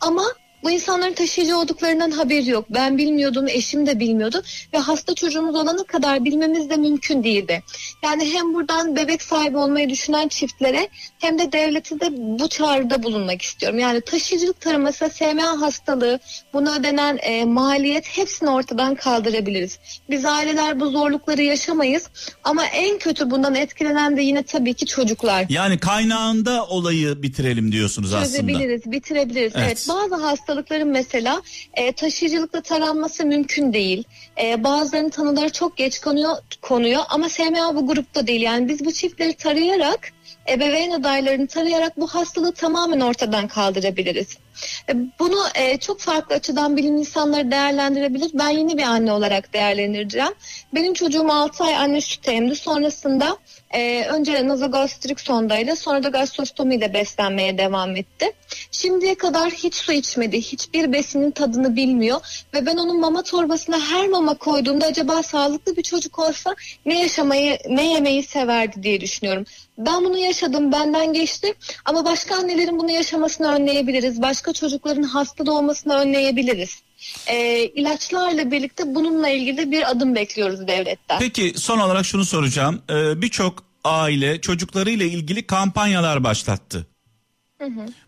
Ama 0.00 0.24
bu 0.62 0.70
insanların 0.70 1.12
taşıyıcı 1.12 1.58
olduklarından 1.58 2.10
haberi 2.10 2.50
yok. 2.50 2.64
Ben 2.70 2.98
bilmiyordum, 2.98 3.48
eşim 3.48 3.86
de 3.86 4.00
bilmiyordu 4.00 4.42
ve 4.74 4.78
hasta 4.78 5.14
çocuğumuz 5.14 5.54
olana 5.54 5.84
kadar 5.84 6.24
bilmemiz 6.24 6.70
de 6.70 6.76
mümkün 6.76 7.24
değildi. 7.24 7.62
Yani 8.04 8.32
hem 8.34 8.54
buradan 8.54 8.96
bebek 8.96 9.22
sahibi 9.22 9.56
olmayı 9.56 9.90
düşünen 9.90 10.28
çiftlere 10.28 10.88
hem 11.18 11.38
de 11.38 11.52
devlete 11.52 12.00
de 12.00 12.08
bu 12.12 12.48
çağrıda 12.48 13.02
bulunmak 13.02 13.42
istiyorum. 13.42 13.78
Yani 13.78 14.00
taşıyıcılık 14.00 14.60
taraması, 14.60 15.10
SMA 15.10 15.60
hastalığı, 15.60 16.18
buna 16.52 16.76
ödenen 16.76 17.18
e, 17.22 17.44
maliyet 17.44 18.04
hepsini 18.08 18.50
ortadan 18.50 18.94
kaldırabiliriz. 18.94 19.78
Biz 20.10 20.24
aileler 20.24 20.80
bu 20.80 20.90
zorlukları 20.90 21.42
yaşamayız 21.42 22.08
ama 22.44 22.64
en 22.66 22.98
kötü 22.98 23.30
bundan 23.30 23.54
etkilenen 23.54 24.16
de 24.16 24.22
yine 24.22 24.42
tabii 24.42 24.74
ki 24.74 24.86
çocuklar. 24.86 25.46
Yani 25.48 25.78
kaynağında 25.78 26.66
olayı 26.66 27.22
bitirelim 27.22 27.72
diyorsunuz 27.72 28.12
aslında. 28.12 28.26
Çözebiliriz, 28.26 28.92
bitirebiliriz. 28.92 29.52
Evet. 29.56 29.66
Evet. 29.66 29.86
bazı 29.88 30.24
hastalıkların 30.52 30.88
mesela 30.88 31.42
e, 31.74 31.92
taşıyıcılıkla 31.92 32.60
taranması 32.60 33.26
mümkün 33.26 33.72
değil. 33.72 34.04
E, 34.42 34.64
bazılarının 34.64 35.10
tanıları 35.10 35.52
çok 35.52 35.76
geç 35.76 36.00
konuyor, 36.00 36.36
konuyor 36.62 37.02
ama 37.08 37.28
SMA 37.28 37.74
bu 37.74 37.86
grupta 37.86 38.26
değil. 38.26 38.40
Yani 38.40 38.68
biz 38.68 38.84
bu 38.84 38.92
çiftleri 38.92 39.32
tarayarak 39.32 40.12
ebeveyn 40.48 40.90
adaylarını 40.90 41.46
tarayarak 41.46 42.00
bu 42.00 42.06
hastalığı 42.06 42.52
tamamen 42.52 43.00
ortadan 43.00 43.48
kaldırabiliriz. 43.48 44.38
E, 44.88 44.94
Bunu 45.18 45.44
e, 45.54 45.76
çok 45.78 46.00
farklı 46.00 46.34
açıdan 46.34 46.76
bilim 46.76 46.96
insanları 46.96 47.50
değerlendirebilir. 47.50 48.30
Ben 48.34 48.48
yeni 48.48 48.78
bir 48.78 48.82
anne 48.82 49.12
olarak 49.12 49.52
değerlendireceğim. 49.52 50.32
Benim 50.74 50.94
çocuğum 50.94 51.32
6 51.32 51.64
ay 51.64 51.76
anne 51.76 52.00
sütü 52.00 52.30
emdi. 52.30 52.56
Sonrasında 52.56 53.36
e, 53.70 54.04
önce 54.04 54.48
nazogastrik 54.48 55.20
sondayla 55.20 55.76
sonra 55.76 56.02
da 56.02 56.08
gastrostomiyle 56.08 56.94
beslenmeye 56.94 57.58
devam 57.58 57.96
etti. 57.96 58.32
Şimdiye 58.70 59.14
kadar 59.14 59.50
hiç 59.50 59.74
su 59.74 59.92
içmedi. 59.92 60.40
Hiçbir 60.40 60.92
besinin 60.92 61.30
tadını 61.30 61.76
bilmiyor. 61.76 62.46
Ve 62.54 62.66
ben 62.66 62.76
onun 62.76 63.00
mama 63.00 63.22
torbasına 63.22 63.80
her 63.80 64.08
mama 64.08 64.34
koyduğumda 64.34 64.86
acaba 64.86 65.22
sağlıklı 65.22 65.76
bir 65.76 65.82
çocuk 65.82 66.18
olsa 66.18 66.54
ne 66.86 67.00
yaşamayı, 67.00 67.58
ne 67.68 67.92
yemeyi 67.92 68.22
severdi 68.22 68.82
diye 68.82 69.00
düşünüyorum. 69.00 69.44
Ben 69.86 70.04
bunu 70.04 70.18
yaşadım, 70.18 70.72
benden 70.72 71.12
geçti 71.12 71.54
ama 71.84 72.04
başka 72.04 72.36
annelerin 72.36 72.78
bunu 72.78 72.90
yaşamasını 72.90 73.54
önleyebiliriz. 73.54 74.22
Başka 74.22 74.52
çocukların 74.52 75.02
hasta 75.02 75.46
doğmasını 75.46 75.94
önleyebiliriz. 75.94 76.82
Ee, 77.26 77.64
ilaçlarla 77.64 78.50
birlikte 78.50 78.94
bununla 78.94 79.28
ilgili 79.28 79.70
bir 79.70 79.90
adım 79.90 80.14
bekliyoruz 80.14 80.68
devletten. 80.68 81.18
Peki 81.18 81.52
son 81.56 81.78
olarak 81.78 82.06
şunu 82.06 82.24
soracağım. 82.24 82.82
Ee, 82.90 83.22
Birçok 83.22 83.64
aile 83.84 84.40
çocuklarıyla 84.40 85.06
ilgili 85.06 85.46
kampanyalar 85.46 86.24
başlattı. 86.24 86.86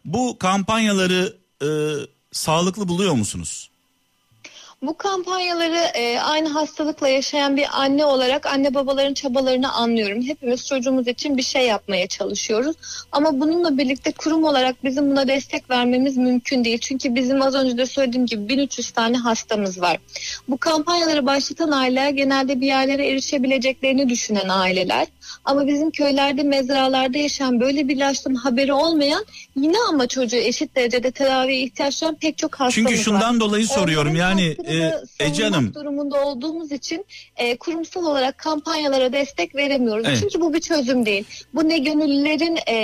Bu 0.05 0.39
kampanyaları 0.39 1.37
e, 1.63 1.69
sağlıklı 2.33 2.89
buluyor 2.89 3.13
musunuz? 3.13 3.71
Bu 4.87 4.97
kampanyaları 4.97 5.77
e, 5.95 6.21
aynı 6.21 6.49
hastalıkla 6.49 7.09
yaşayan 7.09 7.57
bir 7.57 7.67
anne 7.73 8.05
olarak 8.05 8.47
anne 8.47 8.75
babaların 8.75 9.15
çabalarını 9.15 9.73
anlıyorum. 9.73 10.23
Hepimiz 10.23 10.67
çocuğumuz 10.67 11.09
için 11.09 11.37
bir 11.37 11.43
şey 11.43 11.67
yapmaya 11.67 12.07
çalışıyoruz. 12.07 12.77
Ama 13.13 13.41
bununla 13.41 13.79
birlikte 13.79 14.13
kurum 14.13 14.45
olarak 14.45 14.85
bizim 14.85 15.11
buna 15.11 15.29
destek 15.29 15.71
vermemiz 15.71 16.17
mümkün 16.17 16.65
değil. 16.65 16.79
Çünkü 16.79 17.15
bizim 17.15 17.43
az 17.43 17.55
önce 17.55 17.79
de 17.79 17.87
söylediğim 17.87 18.27
gibi 18.27 18.49
1300 18.49 18.91
tane 18.91 19.17
hastamız 19.17 19.81
var. 19.81 19.99
Bu 20.49 20.57
kampanyaları 20.57 21.27
başlatan 21.27 21.71
aileler 21.71 22.11
genelde 22.11 22.61
bir 22.61 22.67
yerlere 22.67 23.09
erişebileceklerini 23.09 24.09
düşünen 24.09 24.49
aileler. 24.49 25.07
Ama 25.45 25.67
bizim 25.67 25.91
köylerde, 25.91 26.43
mezralarda 26.43 27.19
yaşayan 27.19 27.61
böyle 27.61 27.89
bir 27.89 27.97
ilaçtan 27.97 28.35
haberi 28.35 28.73
olmayan 28.73 29.25
yine 29.57 29.77
ama 29.89 30.07
çocuğu 30.07 30.37
eşit 30.37 30.77
derecede 30.77 31.11
tedaviye 31.11 31.61
ihtiyaç 31.61 32.01
duyan 32.01 32.15
pek 32.15 32.39
çok 32.39 32.55
hastamız 32.55 32.75
Çünkü 32.75 32.95
var. 32.95 33.05
şundan 33.05 33.41
dolayı 33.41 33.67
soruyorum 33.67 34.13
Onların 34.13 34.39
yani 34.39 34.57
e, 34.83 35.03
Ece 35.21 35.45
Hanım 35.45 35.75
durumunda 35.75 36.25
olduğumuz 36.25 36.73
için 36.73 37.05
e, 37.37 37.57
kurumsal 37.57 38.05
olarak 38.05 38.39
kampanyalara 38.39 39.13
destek 39.13 39.55
veremiyoruz. 39.55 40.07
Evet. 40.09 40.19
Çünkü 40.21 40.41
bu 40.41 40.55
bir 40.55 40.61
çözüm 40.61 41.07
değil. 41.07 41.25
Bu 41.55 41.69
ne 41.69 41.79
gönüllülerin 41.79 42.59
e, 42.69 42.75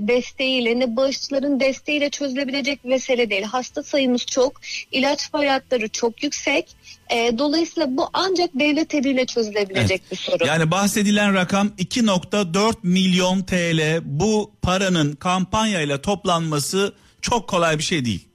desteğiyle 0.00 0.78
ne 0.78 0.96
bağışçıların 0.96 1.60
desteğiyle 1.60 2.10
çözülebilecek 2.10 2.84
mesele 2.84 3.30
değil. 3.30 3.42
Hasta 3.42 3.82
sayımız 3.82 4.26
çok, 4.26 4.60
ilaç 4.92 5.30
fiyatları 5.30 5.88
çok 5.88 6.22
yüksek. 6.22 6.76
E, 7.10 7.38
dolayısıyla 7.38 7.96
bu 7.96 8.08
ancak 8.12 8.50
devlet 8.54 8.94
eliyle 8.94 9.26
çözülebilecek 9.26 10.02
bir 10.10 10.16
sorun. 10.16 10.46
yani 10.46 10.70
bahsedilen 10.70 11.34
rakam 11.34 11.68
2.4 11.78 12.74
milyon 12.82 13.42
TL 13.42 14.00
bu 14.04 14.50
paranın 14.62 15.12
kampanyayla 15.12 16.02
toplanması 16.02 16.94
çok 17.22 17.48
kolay 17.48 17.78
bir 17.78 17.82
şey 17.82 18.04
değil. 18.04 18.27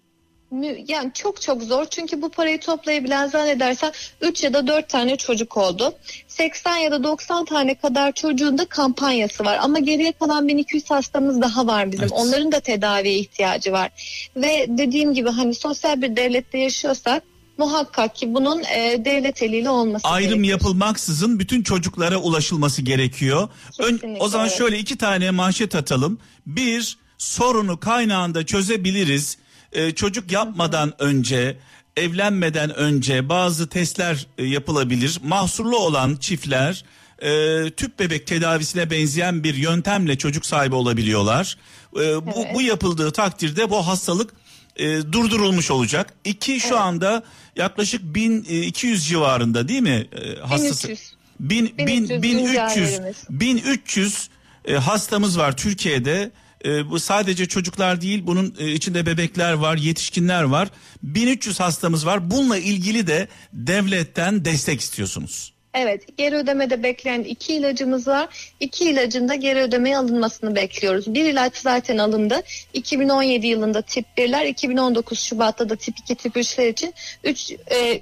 Yani 0.87 1.11
çok 1.13 1.41
çok 1.41 1.63
zor 1.63 1.85
çünkü 1.85 2.21
bu 2.21 2.29
parayı 2.29 2.59
toplayabilen 2.59 3.27
zannedersen 3.27 3.91
3 4.21 4.43
ya 4.43 4.53
da 4.53 4.67
4 4.67 4.89
tane 4.89 5.17
çocuk 5.17 5.57
oldu. 5.57 5.93
80 6.27 6.77
ya 6.77 6.91
da 6.91 7.03
90 7.03 7.45
tane 7.45 7.75
kadar 7.75 8.11
çocuğun 8.11 8.57
da 8.57 8.65
kampanyası 8.65 9.45
var 9.45 9.57
ama 9.61 9.79
geriye 9.79 10.11
kalan 10.11 10.47
1200 10.47 10.89
hastamız 10.89 11.41
daha 11.41 11.67
var 11.67 11.91
bizim. 11.91 12.03
Evet. 12.03 12.13
Onların 12.15 12.51
da 12.51 12.59
tedaviye 12.59 13.15
ihtiyacı 13.15 13.71
var. 13.71 13.91
Ve 14.35 14.65
dediğim 14.69 15.13
gibi 15.13 15.29
hani 15.29 15.55
sosyal 15.55 16.01
bir 16.01 16.15
devlette 16.15 16.57
yaşıyorsak 16.57 17.23
muhakkak 17.57 18.15
ki 18.15 18.33
bunun 18.33 18.63
e, 18.63 19.05
devlet 19.05 19.43
eliyle 19.43 19.69
olması 19.69 20.07
Ayrım 20.07 20.29
gerekiyor. 20.29 20.59
yapılmaksızın 20.59 21.39
bütün 21.39 21.63
çocuklara 21.63 22.17
ulaşılması 22.17 22.81
gerekiyor. 22.81 23.49
Ön- 23.79 24.17
o 24.19 24.27
zaman 24.27 24.47
evet. 24.47 24.57
şöyle 24.57 24.79
iki 24.79 24.97
tane 24.97 25.31
manşet 25.31 25.75
atalım. 25.75 26.19
Bir 26.45 26.97
sorunu 27.17 27.79
kaynağında 27.79 28.45
çözebiliriz. 28.45 29.37
Ee, 29.73 29.91
çocuk 29.91 30.31
yapmadan 30.31 30.93
önce 30.99 31.57
evlenmeden 31.97 32.75
önce 32.75 33.29
bazı 33.29 33.69
testler 33.69 34.27
e, 34.37 34.45
yapılabilir. 34.45 35.19
Mahsurlu 35.23 35.77
olan 35.77 36.15
çiftler 36.15 36.83
e, 37.19 37.69
tüp 37.71 37.99
bebek 37.99 38.27
tedavisine 38.27 38.89
benzeyen 38.89 39.43
bir 39.43 39.55
yöntemle 39.55 40.17
çocuk 40.17 40.45
sahibi 40.45 40.75
olabiliyorlar. 40.75 41.57
E, 41.95 42.25
bu, 42.25 42.45
bu 42.53 42.61
yapıldığı 42.61 43.11
takdirde 43.11 43.69
bu 43.69 43.87
hastalık 43.87 44.33
e, 44.75 44.85
durdurulmuş 45.11 45.71
olacak. 45.71 46.13
İki 46.23 46.59
şu 46.59 46.79
anda 46.79 47.23
yaklaşık 47.55 48.03
1200 48.03 49.07
civarında 49.07 49.67
değil 49.67 49.81
mi 49.81 50.07
e, 50.11 50.39
hastası? 50.39 50.87
1300. 50.87 51.13
Bin, 51.39 51.77
bin, 51.77 51.87
1300 51.87 52.21
1300, 52.21 52.51
güncellerimiz. 52.75 53.15
1300 53.29 54.29
e, 54.65 54.73
hastamız 54.73 55.37
var 55.37 55.57
Türkiye'de. 55.57 56.31
E, 56.65 56.89
bu 56.89 56.99
sadece 56.99 57.45
çocuklar 57.45 58.01
değil 58.01 58.21
bunun 58.27 58.55
e, 58.59 58.71
içinde 58.71 59.05
bebekler 59.05 59.53
var 59.53 59.77
yetişkinler 59.77 60.43
var 60.43 60.69
1300 61.03 61.59
hastamız 61.59 62.05
var 62.05 62.31
bununla 62.31 62.57
ilgili 62.57 63.07
de 63.07 63.27
devletten 63.53 64.45
destek 64.45 64.81
istiyorsunuz. 64.81 65.53
Evet 65.73 66.17
geri 66.17 66.35
ödemede 66.35 66.83
bekleyen 66.83 67.23
iki 67.23 67.53
ilacımız 67.53 68.07
var. 68.07 68.53
İki 68.59 68.89
ilacın 68.89 69.29
da 69.29 69.35
geri 69.35 69.59
ödemeye 69.59 69.97
alınmasını 69.97 70.55
bekliyoruz. 70.55 71.13
Bir 71.13 71.25
ilaç 71.25 71.57
zaten 71.57 71.97
alındı. 71.97 72.41
2017 72.73 73.47
yılında 73.47 73.81
tip 73.81 74.05
1'ler 74.17 74.47
2019 74.47 75.19
Şubat'ta 75.19 75.69
da 75.69 75.75
tip 75.75 75.99
2 75.99 76.15
tip 76.15 76.35
3'ler 76.35 76.69
için 76.69 76.93
3 77.23 77.51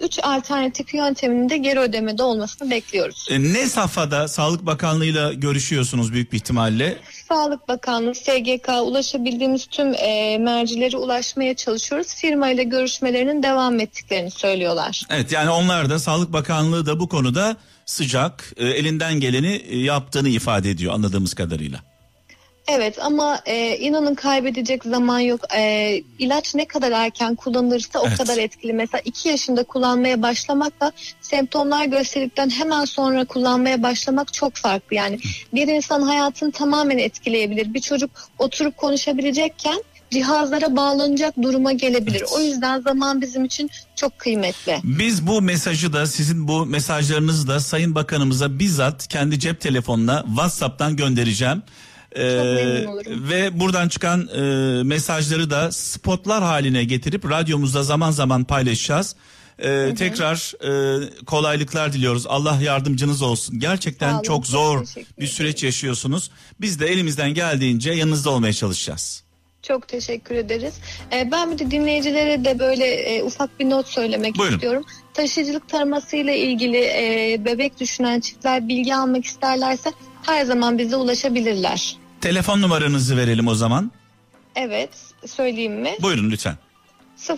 3 0.01 0.19
alternatif 0.23 0.93
yönteminin 0.93 1.49
de 1.49 1.57
geri 1.57 1.79
ödemede 1.79 2.23
olmasını 2.23 2.71
bekliyoruz. 2.71 3.27
E, 3.29 3.43
ne 3.43 3.67
safhada 3.67 4.27
Sağlık 4.27 4.65
Bakanlığı'yla 4.65 5.33
görüşüyorsunuz 5.33 6.13
büyük 6.13 6.31
bir 6.31 6.37
ihtimalle? 6.37 6.97
Sağlık 7.31 7.67
Bakanlığı, 7.67 8.15
SGK 8.15 8.69
ulaşabildiğimiz 8.83 9.65
tüm 9.65 9.93
e, 9.93 10.37
mercilere 10.37 10.97
ulaşmaya 10.97 11.55
çalışıyoruz. 11.55 12.15
Firma 12.15 12.49
ile 12.49 12.63
görüşmelerinin 12.63 13.43
devam 13.43 13.79
ettiklerini 13.79 14.31
söylüyorlar. 14.31 15.03
Evet 15.09 15.31
yani 15.31 15.49
onlar 15.49 15.89
da 15.89 15.99
Sağlık 15.99 16.33
Bakanlığı 16.33 16.85
da 16.85 16.99
bu 16.99 17.09
konuda 17.09 17.57
sıcak 17.85 18.53
e, 18.57 18.67
elinden 18.67 19.19
geleni 19.19 19.47
e, 19.47 19.77
yaptığını 19.77 20.29
ifade 20.29 20.69
ediyor 20.69 20.93
anladığımız 20.93 21.33
kadarıyla. 21.33 21.79
Evet 22.71 22.97
ama 23.01 23.39
e, 23.45 23.77
inanın 23.77 24.15
kaybedecek 24.15 24.83
zaman 24.83 25.19
yok. 25.19 25.41
E, 25.55 25.93
ilaç 26.19 26.55
ne 26.55 26.65
kadar 26.65 26.91
erken 26.91 27.35
kullanılırsa 27.35 27.99
o 27.99 28.07
Evet. 28.07 28.17
kadar 28.17 28.37
etkili. 28.37 28.73
Mesela 28.73 29.01
2 29.05 29.29
yaşında 29.29 29.63
kullanmaya 29.63 30.21
başlamakla 30.21 30.91
semptomlar 31.21 31.85
gösterdikten 31.85 32.49
hemen 32.49 32.85
sonra 32.85 33.25
kullanmaya 33.25 33.83
başlamak 33.83 34.33
çok 34.33 34.55
farklı. 34.55 34.95
Yani 34.95 35.19
bir 35.53 35.67
insan 35.67 36.01
hayatını 36.01 36.51
tamamen 36.51 36.97
etkileyebilir. 36.97 37.73
Bir 37.73 37.79
çocuk 37.79 38.11
oturup 38.39 38.77
konuşabilecekken 38.77 39.83
cihazlara 40.11 40.75
bağlanacak 40.75 41.33
duruma 41.41 41.71
gelebilir. 41.71 42.19
Evet. 42.19 42.31
O 42.35 42.39
yüzden 42.39 42.81
zaman 42.81 43.21
bizim 43.21 43.45
için 43.45 43.69
çok 43.95 44.19
kıymetli. 44.19 44.79
Biz 44.83 45.27
bu 45.27 45.41
mesajı 45.41 45.93
da 45.93 46.05
sizin 46.05 46.47
bu 46.47 46.65
mesajlarınızı 46.65 47.47
da 47.47 47.59
Sayın 47.59 47.95
Bakanımıza 47.95 48.59
bizzat 48.59 49.07
kendi 49.07 49.39
cep 49.39 49.61
telefonuna 49.61 50.23
WhatsApp'tan 50.27 50.95
göndereceğim. 50.95 51.63
Ee, 52.15 52.23
memnun 52.23 52.85
olurum. 52.85 53.29
ve 53.29 53.59
buradan 53.59 53.89
çıkan 53.89 54.27
e, 54.27 54.41
mesajları 54.83 55.49
da 55.49 55.71
spotlar 55.71 56.43
haline 56.43 56.83
getirip 56.83 57.29
radyomuzda 57.29 57.83
zaman 57.83 58.11
zaman 58.11 58.43
paylaşacağız. 58.43 59.15
Ee, 59.59 59.93
tekrar 59.97 60.53
e, 60.63 61.09
kolaylıklar 61.25 61.93
diliyoruz. 61.93 62.27
Allah 62.27 62.59
yardımcınız 62.61 63.21
olsun. 63.21 63.59
Gerçekten 63.59 64.13
olun, 64.13 64.23
çok 64.23 64.35
çok 64.35 64.47
zor 64.47 64.85
bir 65.19 65.27
süreç 65.27 65.63
yaşıyorsunuz. 65.63 66.31
Biz 66.61 66.79
de 66.79 66.87
elimizden 66.87 67.33
geldiğince 67.33 67.91
yanınızda 67.91 68.29
olmaya 68.29 68.53
çalışacağız. 68.53 69.23
Çok 69.61 69.87
teşekkür 69.87 70.35
ederiz. 70.35 70.73
Ee, 71.13 71.31
ben 71.31 71.51
bir 71.51 71.59
de 71.59 71.71
dinleyicilere 71.71 72.45
de 72.45 72.59
böyle 72.59 72.85
e, 72.85 73.23
ufak 73.23 73.59
bir 73.59 73.69
not 73.69 73.87
söylemek 73.87 74.37
Buyurun. 74.37 74.55
istiyorum. 74.55 74.83
Taşıyıcılık 75.13 75.69
taramasıyla 75.69 76.33
ilgili 76.33 76.77
e, 76.77 77.37
bebek 77.45 77.79
düşünen 77.79 78.19
çiftler 78.19 78.67
bilgi 78.67 78.95
almak 78.95 79.25
isterlerse 79.25 79.91
her 80.23 80.45
zaman 80.45 80.77
bize 80.77 80.95
ulaşabilirler. 80.95 82.00
Telefon 82.21 82.61
numaranızı 82.61 83.17
verelim 83.17 83.47
o 83.47 83.55
zaman. 83.55 83.91
Evet, 84.55 84.89
söyleyeyim 85.25 85.81
mi? 85.81 85.91
Buyurun 86.01 86.31
lütfen. 86.31 86.55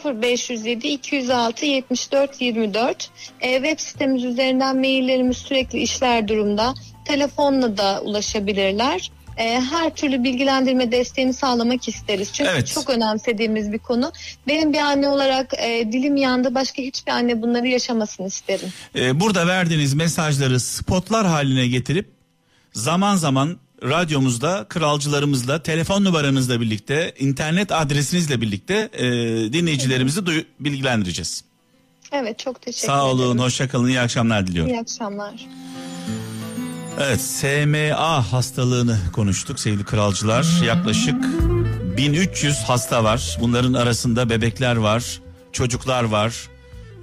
0507 0.05 0.87
206 0.87 1.65
74 1.65 2.41
24. 2.41 3.09
E, 3.41 3.53
web 3.55 3.79
sitemiz 3.79 4.23
üzerinden 4.23 4.77
maillerimiz 4.77 5.37
sürekli 5.37 5.79
işler 5.79 6.27
durumda. 6.27 6.73
Telefonla 7.05 7.77
da 7.77 8.01
ulaşabilirler. 8.01 9.11
E, 9.37 9.61
her 9.61 9.95
türlü 9.95 10.23
bilgilendirme 10.23 10.91
desteğini 10.91 11.33
sağlamak 11.33 11.87
isteriz. 11.87 12.33
Çünkü 12.33 12.49
Evet. 12.53 12.67
çok 12.67 12.89
önemsediğimiz 12.89 13.71
bir 13.71 13.79
konu. 13.79 14.11
Benim 14.47 14.73
bir 14.73 14.77
anne 14.77 15.07
olarak 15.09 15.53
e, 15.57 15.91
dilim 15.91 16.15
yandı. 16.15 16.55
Başka 16.55 16.81
hiçbir 16.81 17.11
anne 17.11 17.41
bunları 17.41 17.67
yaşamasını 17.67 18.27
isterim. 18.27 18.69
Ee, 18.95 19.19
burada 19.19 19.47
verdiğiniz 19.47 19.93
mesajları 19.93 20.59
spotlar 20.59 21.25
haline 21.27 21.67
getirip 21.67 22.09
zaman 22.73 23.15
zaman 23.15 23.57
radyomuzda 23.83 24.65
kralcılarımızla 24.69 25.63
telefon 25.63 26.03
numaranızla 26.03 26.61
birlikte 26.61 27.13
internet 27.19 27.71
adresinizle 27.71 28.41
birlikte 28.41 28.89
e, 28.93 29.03
dinleyicilerimizi 29.53 30.19
duy- 30.19 30.45
bilgilendireceğiz. 30.59 31.43
Evet 32.11 32.39
çok 32.39 32.61
teşekkür 32.61 32.88
Sağ 32.88 33.05
olun, 33.05 33.25
ederim. 33.25 33.39
hoşçakalın, 33.39 33.88
iyi 33.88 33.99
akşamlar 33.99 34.47
diliyorum. 34.47 34.73
İyi 34.73 34.79
akşamlar. 34.79 35.34
Evet, 36.99 37.21
SMA 37.21 38.31
hastalığını 38.31 38.99
konuştuk 39.13 39.59
sevgili 39.59 39.84
kralcılar. 39.86 40.45
Yaklaşık 40.65 41.15
1300 41.97 42.55
hasta 42.57 43.03
var. 43.03 43.38
Bunların 43.41 43.73
arasında 43.73 44.29
bebekler 44.29 44.75
var, 44.75 45.21
çocuklar 45.51 46.03
var, 46.03 46.49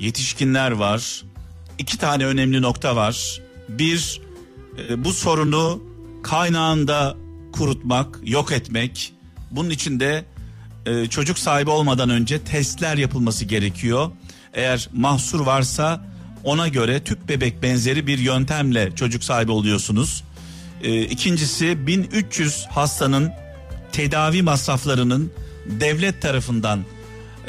yetişkinler 0.00 0.70
var. 0.70 1.22
İki 1.78 1.98
tane 1.98 2.26
önemli 2.26 2.62
nokta 2.62 2.96
var. 2.96 3.40
Bir, 3.68 4.20
e, 4.88 5.04
bu 5.04 5.12
sorunu 5.12 5.82
kaynağında 6.22 7.16
kurutmak, 7.52 8.18
yok 8.24 8.52
etmek. 8.52 9.12
Bunun 9.50 9.70
için 9.70 10.00
de 10.00 10.24
e, 10.86 11.06
çocuk 11.06 11.38
sahibi 11.38 11.70
olmadan 11.70 12.10
önce 12.10 12.38
testler 12.44 12.96
yapılması 12.96 13.44
gerekiyor. 13.44 14.10
Eğer 14.54 14.88
mahsur 14.92 15.40
varsa 15.40 16.04
ona 16.44 16.68
göre 16.68 17.04
tüp 17.04 17.28
bebek 17.28 17.62
benzeri 17.62 18.06
bir 18.06 18.18
yöntemle 18.18 18.94
çocuk 18.94 19.24
sahibi 19.24 19.52
oluyorsunuz. 19.52 20.24
E, 20.82 21.02
ikincisi 21.02 21.86
1300 21.86 22.66
hastanın 22.70 23.32
tedavi 23.92 24.42
masraflarının 24.42 25.32
devlet 25.66 26.22
tarafından 26.22 26.80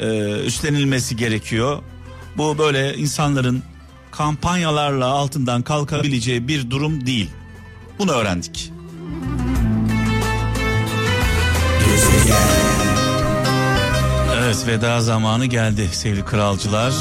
e, 0.00 0.30
üstlenilmesi 0.46 1.16
gerekiyor. 1.16 1.82
Bu 2.36 2.58
böyle 2.58 2.96
insanların 2.96 3.62
kampanyalarla 4.10 5.06
altından 5.06 5.62
kalkabileceği 5.62 6.48
bir 6.48 6.70
durum 6.70 7.06
değil. 7.06 7.30
Bunu 8.02 8.12
öğrendik. 8.12 8.72
Evet 14.38 14.66
veda 14.66 15.00
zamanı 15.00 15.46
geldi 15.46 15.88
sevgili 15.92 16.24
kralcılar. 16.24 16.94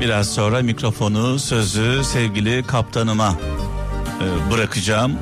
Biraz 0.00 0.34
sonra 0.34 0.62
mikrofonu 0.62 1.38
sözü 1.38 2.04
sevgili 2.04 2.62
kaptanıma 2.66 3.34
e, 4.20 4.52
bırakacağım. 4.52 5.12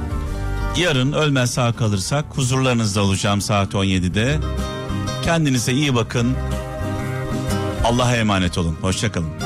Yarın 0.77 1.13
ölmez 1.13 1.51
sağ 1.51 1.73
kalırsak 1.73 2.25
huzurlarınızda 2.35 3.03
olacağım 3.03 3.41
saat 3.41 3.75
17'de. 3.75 4.39
Kendinize 5.25 5.73
iyi 5.73 5.95
bakın. 5.95 6.37
Allah'a 7.85 8.17
emanet 8.17 8.59
olun. 8.59 8.77
Hoşçakalın. 8.81 9.46